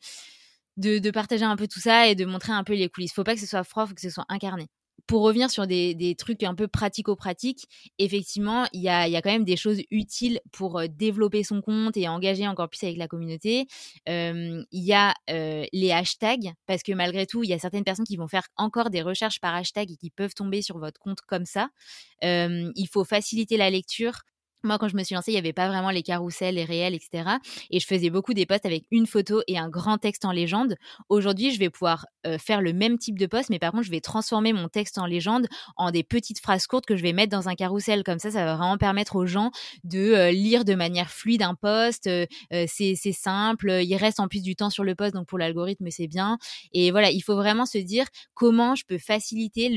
de, 0.79 0.99
de, 0.99 1.11
partager 1.11 1.45
un 1.45 1.57
peu 1.57 1.69
tout 1.69 1.81
ça 1.81 2.09
et 2.09 2.15
de 2.15 2.25
montrer 2.25 2.53
un 2.53 2.65
peu 2.65 2.75
les 2.75 2.89
coulisses. 2.89 3.13
Faut 3.13 3.25
pas 3.25 3.35
que 3.35 3.41
ce 3.41 3.47
soit 3.47 3.65
froid, 3.65 3.87
faut 3.87 3.95
que 3.95 4.01
ce 4.01 4.11
soit 4.11 4.27
incarné 4.29 4.69
pour 5.07 5.23
revenir 5.23 5.51
sur 5.51 5.67
des, 5.67 6.15
trucs 6.19 6.43
un 6.43 6.55
peu 6.55 6.69
pratico-pratiques, 6.69 7.67
effectivement, 7.99 8.67
il 8.73 8.81
y 8.83 8.89
a, 8.89 9.07
quand 9.23 9.31
même 9.31 9.45
des 9.45 9.57
choses 9.57 9.81
utiles 9.91 10.41
pour 10.53 10.79
euh, 10.79 10.87
développer 10.89 11.43
son 11.45 11.61
compte 11.61 11.97
et 11.97 12.09
engager 12.09 12.47
encore 12.47 12.69
plus 12.69 12.83
avec 12.85 12.97
la 12.97 13.09
communauté. 13.09 13.67
Il 14.07 14.65
y 14.73 14.93
a 14.93 15.15
euh, 15.31 15.65
les 15.73 15.93
hashtags, 15.93 16.53
parce 16.67 16.83
que 16.83 16.93
malgré 16.93 17.27
tout, 17.27 17.43
il 17.43 17.51
y 17.51 17.53
a 17.53 17.59
certaines 17.59 17.85
personnes 17.85 18.07
qui 18.07 18.17
vont 18.17 18.29
faire 18.29 18.47
encore 18.57 18.91
des 18.91 19.03
recherches 19.03 19.41
par 19.41 19.55
hashtag 19.55 19.91
et 19.91 19.97
qui 19.97 20.11
peuvent 20.11 20.35
tomber 20.35 20.63
sur 20.63 20.79
votre 20.79 20.99
compte 21.01 21.21
comme 21.23 21.47
ça. 21.47 21.69
il 22.23 22.89
faut 22.91 23.05
faciliter 23.05 23.57
la 23.57 23.71
lecture. 23.71 24.23
Moi, 24.67 24.79
quand 24.79 24.89
je 24.89 24.97
me 24.97 25.03
suis 25.03 25.15
lancée, 25.15 25.31
il 25.31 25.35
n'y 25.35 25.39
avait 25.39 25.53
pas 25.53 25.69
vraiment 25.69 25.91
les 25.91 26.03
carousels, 26.03 26.57
les 26.57 26.65
réels, 26.65 26.95
etc. 26.95 27.37
Et 27.71 27.81
je 27.81 27.87
faisais 27.87 28.11
beaucoup 28.11 28.35
des 28.35 28.47
posts 28.47 28.67
avec 28.67 28.85
une 28.91 29.07
photo 29.07 29.43
et 29.47 29.59
un 29.59 29.69
grand 29.69 29.99
texte 29.99 30.25
en 30.25 30.33
légende. 30.33 30.77
Aujourd'hui, 31.09 31.53
je 31.53 31.59
vais 31.59 31.71
pouvoir 31.71 32.07
euh, 32.27 32.39
faire 32.39 32.61
le 32.61 32.73
même 32.73 32.99
type 32.99 33.19
de 33.19 33.27
post, 33.27 33.51
mais 33.51 33.59
par 33.59 33.73
contre, 33.73 33.85
je 33.85 33.91
vais 33.91 34.01
transformer 34.01 34.53
mon 34.53 34.69
texte 34.69 34.99
en 34.99 35.07
légende 35.07 35.47
en 35.77 35.91
des 35.91 36.03
petites 36.03 36.41
phrases 36.41 36.67
courtes 36.67 36.87
que 36.87 36.97
je 36.97 37.03
vais 37.03 37.13
mettre 37.13 37.31
dans 37.31 37.49
un 37.49 37.55
carrousel. 37.55 38.03
Comme 38.03 38.19
ça, 38.19 38.31
ça 38.31 38.45
va 38.45 38.57
vraiment 38.57 38.79
permettre 38.79 39.17
aux 39.17 39.27
gens 39.27 39.51
de 39.85 39.99
euh, 39.99 40.31
lire 40.31 40.65
de 40.65 40.75
manière 40.75 41.11
fluide 41.11 41.43
un 41.43 41.55
post. 41.55 42.07
Euh, 42.07 42.27
c'est 42.67 42.97
simple. 43.13 43.71
Il 43.83 43.97
reste 43.97 44.21
en 44.21 44.29
plus 44.29 44.43
du 44.43 44.57
temps 44.57 44.71
sur 44.71 44.85
le 44.85 44.95
post, 44.95 45.15
donc 45.15 45.27
pour 45.27 45.39
l'algorithme, 45.39 45.89
c'est 45.91 46.09
bien. 46.09 46.39
Et 46.73 46.91
voilà, 46.91 47.11
il 47.11 47.21
faut 47.21 47.37
vraiment 47.37 47.67
se 47.67 47.79
dire 47.79 48.07
comment 48.35 48.75
je 48.75 48.85
peux 48.85 48.99
faciliter 48.99 49.69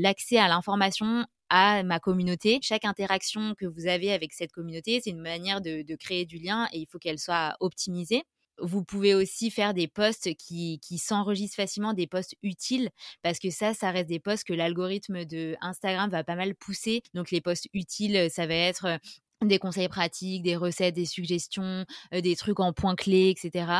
l'accès 0.00 0.38
à 0.38 0.48
l'information 0.48 1.26
à 1.50 1.82
ma 1.82 2.00
communauté. 2.00 2.60
Chaque 2.62 2.84
interaction 2.84 3.54
que 3.56 3.66
vous 3.66 3.86
avez 3.86 4.12
avec 4.12 4.32
cette 4.32 4.52
communauté, 4.52 5.00
c'est 5.02 5.10
une 5.10 5.20
manière 5.20 5.60
de, 5.60 5.84
créer 5.96 6.24
du 6.24 6.38
lien 6.38 6.68
et 6.72 6.78
il 6.78 6.86
faut 6.86 6.98
qu'elle 6.98 7.18
soit 7.18 7.56
optimisée. 7.60 8.22
Vous 8.62 8.84
pouvez 8.84 9.14
aussi 9.14 9.50
faire 9.50 9.74
des 9.74 9.88
posts 9.88 10.34
qui, 10.34 10.80
qui 10.80 10.98
s'enregistrent 10.98 11.56
facilement, 11.56 11.94
des 11.94 12.06
posts 12.06 12.34
utiles, 12.42 12.90
parce 13.22 13.38
que 13.38 13.50
ça, 13.50 13.74
ça 13.74 13.90
reste 13.90 14.08
des 14.08 14.20
posts 14.20 14.44
que 14.44 14.52
l'algorithme 14.52 15.24
de 15.24 15.56
Instagram 15.60 16.10
va 16.10 16.24
pas 16.24 16.36
mal 16.36 16.54
pousser. 16.54 17.02
Donc 17.14 17.30
les 17.30 17.40
posts 17.40 17.68
utiles, 17.72 18.28
ça 18.30 18.46
va 18.46 18.54
être 18.54 18.98
des 19.48 19.58
conseils 19.58 19.88
pratiques, 19.88 20.42
des 20.42 20.56
recettes, 20.56 20.94
des 20.94 21.06
suggestions, 21.06 21.84
euh, 22.14 22.20
des 22.20 22.36
trucs 22.36 22.60
en 22.60 22.72
points 22.72 22.94
clés, 22.94 23.30
etc. 23.30 23.72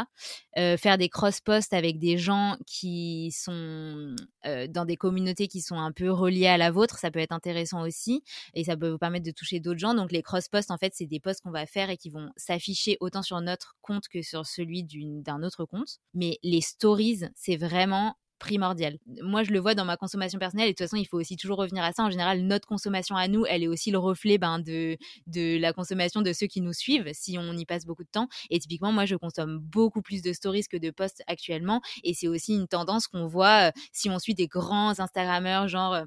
Euh, 0.57 0.77
faire 0.77 0.97
des 0.97 1.09
cross-posts 1.09 1.75
avec 1.75 1.99
des 1.99 2.17
gens 2.17 2.57
qui 2.67 3.31
sont 3.33 4.17
euh, 4.47 4.67
dans 4.69 4.85
des 4.85 4.97
communautés 4.97 5.49
qui 5.49 5.61
sont 5.61 5.79
un 5.79 5.93
peu 5.93 6.11
reliées 6.11 6.47
à 6.47 6.57
la 6.57 6.71
vôtre, 6.71 6.99
ça 6.99 7.11
peut 7.11 7.19
être 7.19 7.33
intéressant 7.33 7.83
aussi 7.83 8.23
et 8.55 8.65
ça 8.65 8.77
peut 8.77 8.89
vous 8.89 8.99
permettre 8.99 9.27
de 9.27 9.31
toucher 9.33 9.61
d'autres 9.61 9.81
gens. 9.81 9.95
Donc 9.95 10.13
les 10.13 10.23
cross-posts, 10.23 10.71
en 10.71 10.79
fait, 10.79 10.93
c'est 10.95 11.07
des 11.07 11.21
posts 11.21 11.43
qu'on 11.43 11.51
va 11.51 11.67
faire 11.67 11.91
et 11.91 11.97
qui 11.97 12.11
vont 12.11 12.31
s'afficher 12.37 12.97
autant 13.01 13.23
sur 13.23 13.41
notre 13.41 13.77
compte 13.83 14.09
que 14.09 14.23
sur 14.23 14.47
celui 14.47 14.85
d'un 14.85 15.43
autre 15.43 15.67
compte. 15.67 15.99
Mais 16.15 16.39
les 16.43 16.63
stories, 16.63 17.25
c'est 17.37 17.57
vraiment 17.57 18.17
primordial. 18.41 18.99
Moi, 19.23 19.45
je 19.45 19.53
le 19.53 19.61
vois 19.61 19.75
dans 19.77 19.85
ma 19.85 19.97
consommation 19.97 20.39
personnelle 20.39 20.67
et 20.69 20.73
de 20.73 20.77
toute 20.77 20.87
façon, 20.87 20.97
il 20.97 21.07
faut 21.07 21.19
aussi 21.19 21.37
toujours 21.37 21.59
revenir 21.59 21.85
à 21.85 21.93
ça. 21.93 22.03
En 22.03 22.11
général, 22.11 22.41
notre 22.43 22.67
consommation 22.67 23.15
à 23.15 23.29
nous, 23.29 23.47
elle 23.47 23.63
est 23.63 23.69
aussi 23.69 23.93
le 23.93 23.99
reflet 23.99 24.39
ben, 24.39 24.59
de, 24.59 24.97
de 25.29 25.59
la 25.59 25.73
consommation 25.73 26.23
de 26.23 26.33
ceux 26.33 26.47
qui 26.49 26.61
nous 26.61 26.73
suivent 26.73 27.09
si 27.13 27.39
on 27.39 27.57
y 27.57 27.65
passe 27.65 27.87
beaucoup 27.87 28.03
de 28.05 28.09
temps. 28.11 28.29
Et 28.51 28.59
typiquement, 28.59 28.91
moi, 28.91 29.05
je 29.05 29.15
consomme 29.15 29.59
beaucoup 29.61 30.03
plus 30.03 30.23
de 30.23 30.33
stories 30.33 30.65
que 30.69 30.77
de 30.77 30.91
posts 30.91 31.23
actuellement 31.27 31.81
et 32.03 32.15
c'est 32.15 32.29
aussi 32.29 32.55
une 32.55 32.67
tendance 32.67 33.07
qu'on 33.07 33.27
voit 33.27 33.69
euh, 33.69 33.73
si 33.93 34.11
on 34.11 34.19
suit 34.19 34.35
des 34.35 34.47
grands 34.47 34.99
Instagrammeurs 34.99 35.69
genre 35.69 35.95
euh, 35.95 36.05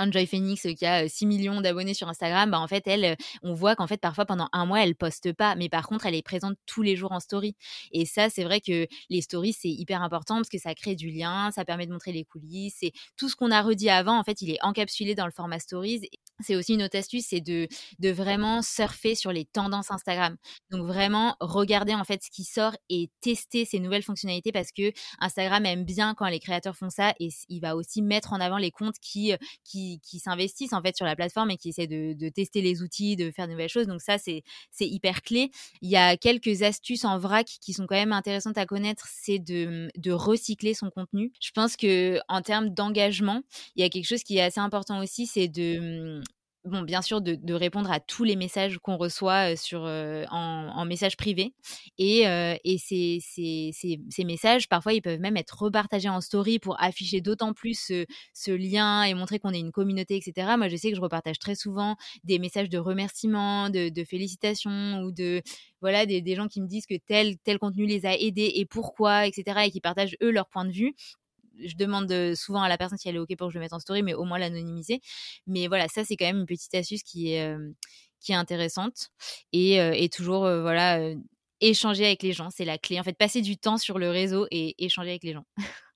Enjoy 0.00 0.26
Phoenix 0.26 0.66
qui 0.76 0.86
a 0.86 1.08
6 1.08 1.26
millions 1.26 1.60
d'abonnés 1.60 1.94
sur 1.94 2.08
Instagram, 2.08 2.50
bah 2.50 2.58
en 2.58 2.68
fait, 2.68 2.86
elle, 2.86 3.16
on 3.42 3.54
voit 3.54 3.76
qu'en 3.76 3.86
fait, 3.86 3.98
parfois 4.00 4.24
pendant 4.26 4.48
un 4.52 4.66
mois, 4.66 4.82
elle 4.82 4.94
poste 4.94 5.32
pas, 5.32 5.54
mais 5.56 5.68
par 5.68 5.86
contre, 5.86 6.06
elle 6.06 6.14
est 6.14 6.22
présente 6.22 6.56
tous 6.66 6.82
les 6.82 6.96
jours 6.96 7.12
en 7.12 7.20
story. 7.20 7.56
Et 7.92 8.06
ça, 8.06 8.30
c'est 8.30 8.44
vrai 8.44 8.60
que 8.60 8.86
les 9.10 9.20
stories, 9.22 9.52
c'est 9.52 9.68
hyper 9.68 10.02
important 10.02 10.36
parce 10.36 10.48
que 10.48 10.58
ça 10.58 10.74
crée 10.74 10.94
du 10.94 11.10
lien, 11.10 11.50
ça 11.52 11.64
permet 11.64 11.86
de 11.86 11.92
montrer 11.92 12.12
les 12.12 12.24
coulisses. 12.24 12.82
Et 12.82 12.92
tout 13.16 13.28
ce 13.28 13.36
qu'on 13.36 13.50
a 13.50 13.62
redit 13.62 13.90
avant, 13.90 14.18
en 14.18 14.24
fait, 14.24 14.40
il 14.42 14.50
est 14.50 14.62
encapsulé 14.62 15.14
dans 15.14 15.26
le 15.26 15.32
format 15.32 15.58
stories. 15.58 16.08
C'est 16.42 16.56
aussi 16.56 16.74
une 16.74 16.82
autre 16.82 16.96
astuce, 16.96 17.26
c'est 17.28 17.40
de, 17.40 17.68
de 17.98 18.10
vraiment 18.10 18.62
surfer 18.62 19.14
sur 19.14 19.32
les 19.32 19.44
tendances 19.44 19.90
Instagram. 19.90 20.36
Donc 20.70 20.86
vraiment 20.86 21.36
regarder 21.40 21.94
en 21.94 22.04
fait 22.04 22.22
ce 22.22 22.30
qui 22.30 22.44
sort 22.44 22.76
et 22.88 23.10
tester 23.20 23.64
ces 23.64 23.80
nouvelles 23.80 24.02
fonctionnalités 24.02 24.52
parce 24.52 24.72
que 24.72 24.92
Instagram 25.18 25.66
aime 25.66 25.84
bien 25.84 26.14
quand 26.14 26.28
les 26.28 26.40
créateurs 26.40 26.76
font 26.76 26.90
ça 26.90 27.14
et 27.18 27.28
il 27.48 27.60
va 27.60 27.76
aussi 27.76 28.02
mettre 28.02 28.32
en 28.32 28.40
avant 28.40 28.58
les 28.58 28.70
comptes 28.70 28.98
qui, 29.00 29.32
qui 29.64 29.90
qui, 29.98 30.18
s'investissent 30.18 30.72
en 30.72 30.82
fait 30.82 30.96
sur 30.96 31.06
la 31.06 31.16
plateforme 31.16 31.50
et 31.50 31.56
qui 31.56 31.70
essaient 31.70 31.86
de, 31.86 32.28
tester 32.28 32.60
les 32.60 32.82
outils, 32.82 33.16
de 33.16 33.30
faire 33.30 33.46
de 33.46 33.52
nouvelles 33.52 33.68
choses. 33.68 33.86
Donc 33.86 34.00
ça, 34.00 34.16
c'est 34.18 34.42
hyper 34.80 35.22
clé. 35.22 35.50
Il 35.80 35.90
y 35.90 35.96
a 35.96 36.16
quelques 36.16 36.62
astuces 36.62 37.04
en 37.04 37.18
vrac 37.18 37.46
qui 37.60 37.72
sont 37.72 37.86
quand 37.86 37.96
même 37.96 38.12
intéressantes 38.12 38.58
à 38.58 38.66
connaître, 38.66 39.06
c'est 39.10 39.38
de, 39.38 39.90
de 39.96 40.12
recycler 40.12 40.74
son 40.74 40.90
contenu. 40.90 41.32
Je 41.40 41.50
pense 41.52 41.76
que 41.76 42.18
en 42.28 42.42
termes 42.42 42.70
d'engagement, 42.70 43.42
il 43.76 43.82
y 43.82 43.84
a 43.84 43.88
quelque 43.88 44.06
chose 44.06 44.22
qui 44.22 44.38
est 44.38 44.42
assez 44.42 44.60
important 44.60 45.00
aussi, 45.02 45.26
c'est 45.26 45.48
de 45.48 46.22
bon, 46.64 46.82
bien 46.82 47.02
sûr, 47.02 47.20
de, 47.20 47.54
répondre 47.54 47.90
à 47.90 48.00
tous 48.00 48.24
les 48.24 48.36
messages 48.36 48.78
qu'on 48.78 48.96
reçoit 48.96 49.56
sur, 49.56 49.82
en, 49.82 50.26
en 50.30 50.84
message 50.84 51.16
privé. 51.16 51.54
Et, 51.98 52.22
et 52.64 52.78
ces, 52.78 53.18
ces, 53.22 53.70
ces, 53.72 54.24
messages, 54.24 54.68
parfois, 54.68 54.92
ils 54.92 55.02
peuvent 55.02 55.20
même 55.20 55.36
être 55.36 55.62
repartagés 55.62 56.08
en 56.08 56.20
story 56.20 56.58
pour 56.58 56.80
afficher 56.80 57.20
d'autant 57.20 57.52
plus 57.52 57.78
ce, 57.78 58.04
ce, 58.34 58.50
lien 58.50 59.04
et 59.04 59.14
montrer 59.14 59.38
qu'on 59.38 59.52
est 59.52 59.60
une 59.60 59.72
communauté, 59.72 60.16
etc. 60.16 60.54
Moi, 60.56 60.68
je 60.68 60.76
sais 60.76 60.90
que 60.90 60.96
je 60.96 61.00
repartage 61.00 61.38
très 61.38 61.54
souvent 61.54 61.96
des 62.24 62.38
messages 62.38 62.68
de 62.68 62.78
remerciements, 62.78 63.70
de, 63.70 63.88
de 63.88 64.04
félicitations 64.04 65.02
ou 65.02 65.12
de 65.12 65.42
voilà 65.80 66.06
des, 66.06 66.20
des, 66.20 66.34
gens 66.34 66.46
qui 66.46 66.60
me 66.60 66.66
disent 66.66 66.86
que 66.86 66.96
tel 66.96 67.38
tel 67.38 67.58
contenu 67.58 67.86
les 67.86 68.06
a 68.06 68.14
aidés 68.14 68.52
et 68.56 68.66
pourquoi, 68.66 69.26
etc. 69.26 69.60
et 69.64 69.70
qui 69.70 69.80
partagent 69.80 70.16
eux 70.22 70.30
leur 70.30 70.48
point 70.48 70.64
de 70.64 70.72
vue 70.72 70.94
je 71.64 71.76
demande 71.76 72.34
souvent 72.34 72.62
à 72.62 72.68
la 72.68 72.78
personne 72.78 72.98
si 72.98 73.08
elle 73.08 73.16
est 73.16 73.18
OK 73.18 73.34
pour 73.36 73.48
que 73.48 73.52
je 73.52 73.58
le 73.58 73.64
mette 73.64 73.72
en 73.72 73.80
story, 73.80 74.02
mais 74.02 74.14
au 74.14 74.24
moins 74.24 74.38
l'anonymiser. 74.38 75.00
Mais 75.46 75.66
voilà, 75.68 75.88
ça, 75.88 76.04
c'est 76.04 76.16
quand 76.16 76.26
même 76.26 76.40
une 76.40 76.46
petite 76.46 76.74
astuce 76.74 77.02
qui 77.02 77.32
est, 77.32 77.54
qui 78.20 78.32
est 78.32 78.36
intéressante. 78.36 79.08
Et, 79.52 79.76
et 79.76 80.08
toujours, 80.08 80.40
voilà, 80.40 81.00
échanger 81.60 82.06
avec 82.06 82.22
les 82.22 82.32
gens, 82.32 82.50
c'est 82.50 82.64
la 82.64 82.78
clé. 82.78 82.98
En 83.00 83.04
fait, 83.04 83.16
passer 83.16 83.42
du 83.42 83.56
temps 83.56 83.78
sur 83.78 83.98
le 83.98 84.10
réseau 84.10 84.46
et 84.50 84.82
échanger 84.84 85.10
avec 85.10 85.24
les 85.24 85.32
gens. 85.32 85.44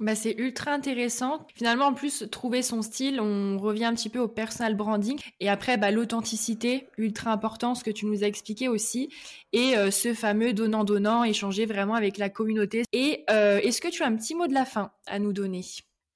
Bah, 0.00 0.16
c'est 0.16 0.34
ultra 0.38 0.72
intéressant. 0.72 1.46
Finalement, 1.54 1.86
en 1.86 1.94
plus, 1.94 2.24
trouver 2.30 2.62
son 2.62 2.82
style, 2.82 3.20
on 3.20 3.58
revient 3.58 3.84
un 3.84 3.94
petit 3.94 4.08
peu 4.08 4.18
au 4.18 4.26
personal 4.26 4.74
branding. 4.74 5.18
Et 5.38 5.48
après, 5.48 5.76
bah, 5.76 5.92
l'authenticité, 5.92 6.88
ultra 6.98 7.30
important, 7.30 7.76
ce 7.76 7.84
que 7.84 7.92
tu 7.92 8.06
nous 8.06 8.24
as 8.24 8.26
expliqué 8.26 8.66
aussi. 8.66 9.10
Et 9.52 9.76
euh, 9.76 9.92
ce 9.92 10.12
fameux 10.12 10.52
donnant-donnant, 10.52 11.22
échanger 11.22 11.64
vraiment 11.64 11.94
avec 11.94 12.18
la 12.18 12.28
communauté. 12.28 12.82
Et 12.92 13.24
euh, 13.30 13.58
est-ce 13.58 13.80
que 13.80 13.88
tu 13.88 14.02
as 14.02 14.06
un 14.06 14.16
petit 14.16 14.34
mot 14.34 14.48
de 14.48 14.54
la 14.54 14.64
fin 14.64 14.90
à 15.06 15.20
nous 15.20 15.32
donner? 15.32 15.64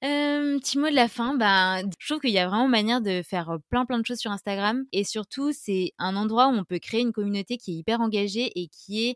Euh, 0.03 0.59
petit 0.59 0.77
mot 0.77 0.89
de 0.89 0.95
la 0.95 1.07
fin, 1.07 1.35
bah, 1.35 1.81
je 1.99 2.07
trouve 2.07 2.21
qu'il 2.21 2.31
y 2.31 2.39
a 2.39 2.47
vraiment 2.47 2.67
manière 2.67 3.01
de 3.01 3.21
faire 3.21 3.57
plein 3.69 3.85
plein 3.85 3.99
de 3.99 4.05
choses 4.05 4.19
sur 4.19 4.31
Instagram 4.31 4.85
et 4.93 5.03
surtout 5.03 5.51
c'est 5.51 5.91
un 5.97 6.15
endroit 6.15 6.47
où 6.47 6.51
on 6.51 6.63
peut 6.63 6.79
créer 6.79 7.01
une 7.01 7.11
communauté 7.11 7.57
qui 7.57 7.71
est 7.71 7.75
hyper 7.75 7.99
engagée 7.99 8.49
et 8.55 8.69
qui 8.69 9.07
est 9.07 9.15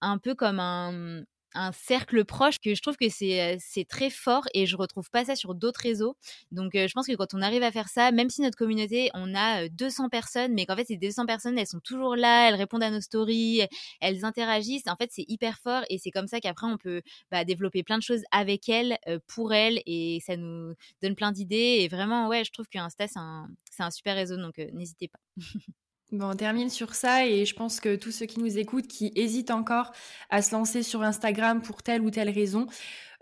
un 0.00 0.18
peu 0.18 0.34
comme 0.34 0.58
un, 0.58 1.22
un 1.54 1.72
cercle 1.72 2.24
proche 2.24 2.58
que 2.58 2.74
je 2.74 2.82
trouve 2.82 2.96
que 2.96 3.08
c'est 3.08 3.58
très 3.88 4.10
fort 4.10 4.44
et 4.54 4.66
je 4.66 4.76
retrouve 4.76 5.10
pas 5.10 5.24
ça 5.24 5.36
sur 5.36 5.54
d'autres 5.54 5.80
réseaux. 5.80 6.16
Donc 6.52 6.72
je 6.74 6.92
pense 6.92 7.06
que 7.06 7.14
quand 7.14 7.34
on 7.34 7.42
arrive 7.42 7.62
à 7.62 7.70
faire 7.72 7.88
ça, 7.88 8.10
même 8.12 8.30
si 8.30 8.42
notre 8.42 8.56
communauté 8.56 9.10
on 9.14 9.34
a 9.34 9.68
200 9.68 10.08
personnes, 10.08 10.52
mais 10.54 10.66
qu'en 10.66 10.76
fait 10.76 10.86
ces 10.86 10.96
200 10.96 11.26
personnes 11.26 11.58
elles 11.58 11.66
sont 11.66 11.80
toujours 11.80 12.16
là, 12.16 12.48
elles 12.48 12.54
répondent 12.54 12.82
à 12.82 12.90
nos 12.90 13.00
stories, 13.00 13.62
elles 14.00 14.24
interagissent. 14.24 14.86
En 14.88 14.96
fait 14.96 15.10
c'est 15.12 15.24
hyper 15.28 15.58
fort 15.58 15.82
et 15.90 15.98
c'est 15.98 16.10
comme 16.10 16.26
ça 16.26 16.40
qu'après 16.40 16.66
on 16.66 16.76
peut 16.78 17.02
bah, 17.30 17.44
développer 17.44 17.82
plein 17.82 17.98
de 17.98 18.02
choses 18.02 18.22
avec 18.30 18.68
elles, 18.68 18.98
pour 19.26 19.52
elles 19.54 19.80
et 19.86 20.20
ça 20.26 20.36
nous 20.36 20.74
donne 21.02 21.14
plein 21.14 21.32
d'idées. 21.32 21.78
Et 21.80 21.88
vraiment 21.88 22.28
ouais 22.28 22.44
je 22.44 22.52
trouve 22.52 22.68
qu'Insta 22.68 23.06
c'est 23.08 23.18
un 23.18 23.48
c'est 23.70 23.82
un 23.82 23.90
super 23.90 24.14
réseau 24.16 24.36
donc 24.36 24.58
n'hésitez 24.72 25.08
pas. 25.08 25.18
Bon, 26.12 26.30
on 26.30 26.34
termine 26.36 26.68
sur 26.68 26.94
ça 26.94 27.26
et 27.26 27.44
je 27.44 27.54
pense 27.54 27.80
que 27.80 27.96
tous 27.96 28.12
ceux 28.12 28.26
qui 28.26 28.38
nous 28.38 28.58
écoutent, 28.58 28.86
qui 28.86 29.12
hésitent 29.16 29.50
encore 29.50 29.92
à 30.30 30.42
se 30.42 30.54
lancer 30.54 30.82
sur 30.82 31.02
Instagram 31.02 31.62
pour 31.62 31.82
telle 31.82 32.02
ou 32.02 32.10
telle 32.10 32.30
raison, 32.30 32.66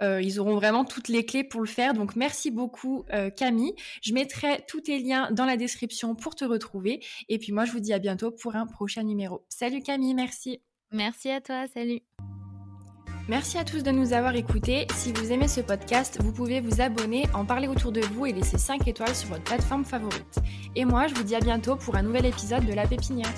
euh, 0.02 0.20
ils 0.20 0.40
auront 0.40 0.56
vraiment 0.56 0.84
toutes 0.84 1.08
les 1.08 1.24
clés 1.24 1.44
pour 1.44 1.60
le 1.60 1.66
faire. 1.66 1.94
Donc 1.94 2.16
merci 2.16 2.50
beaucoup 2.50 3.04
euh, 3.12 3.30
Camille. 3.30 3.74
Je 4.02 4.12
mettrai 4.12 4.64
tous 4.66 4.82
tes 4.82 4.98
liens 4.98 5.30
dans 5.30 5.46
la 5.46 5.56
description 5.56 6.14
pour 6.14 6.34
te 6.34 6.44
retrouver. 6.44 7.00
Et 7.28 7.38
puis 7.38 7.52
moi, 7.52 7.64
je 7.64 7.72
vous 7.72 7.80
dis 7.80 7.92
à 7.92 7.98
bientôt 7.98 8.30
pour 8.30 8.56
un 8.56 8.66
prochain 8.66 9.04
numéro. 9.04 9.44
Salut 9.48 9.82
Camille, 9.82 10.14
merci. 10.14 10.60
Merci 10.90 11.30
à 11.30 11.40
toi, 11.40 11.66
salut. 11.72 12.02
Merci 13.28 13.56
à 13.56 13.64
tous 13.64 13.84
de 13.84 13.90
nous 13.92 14.12
avoir 14.12 14.34
écoutés. 14.34 14.86
Si 14.94 15.12
vous 15.12 15.30
aimez 15.30 15.46
ce 15.46 15.60
podcast, 15.60 16.18
vous 16.20 16.32
pouvez 16.32 16.60
vous 16.60 16.80
abonner, 16.80 17.24
en 17.34 17.44
parler 17.44 17.68
autour 17.68 17.92
de 17.92 18.00
vous 18.00 18.26
et 18.26 18.32
laisser 18.32 18.58
5 18.58 18.86
étoiles 18.88 19.14
sur 19.14 19.28
votre 19.28 19.44
plateforme 19.44 19.84
favorite. 19.84 20.38
Et 20.74 20.84
moi, 20.84 21.06
je 21.06 21.14
vous 21.14 21.22
dis 21.22 21.36
à 21.36 21.40
bientôt 21.40 21.76
pour 21.76 21.94
un 21.94 22.02
nouvel 22.02 22.26
épisode 22.26 22.66
de 22.66 22.72
La 22.72 22.86
Pépinière. 22.86 23.32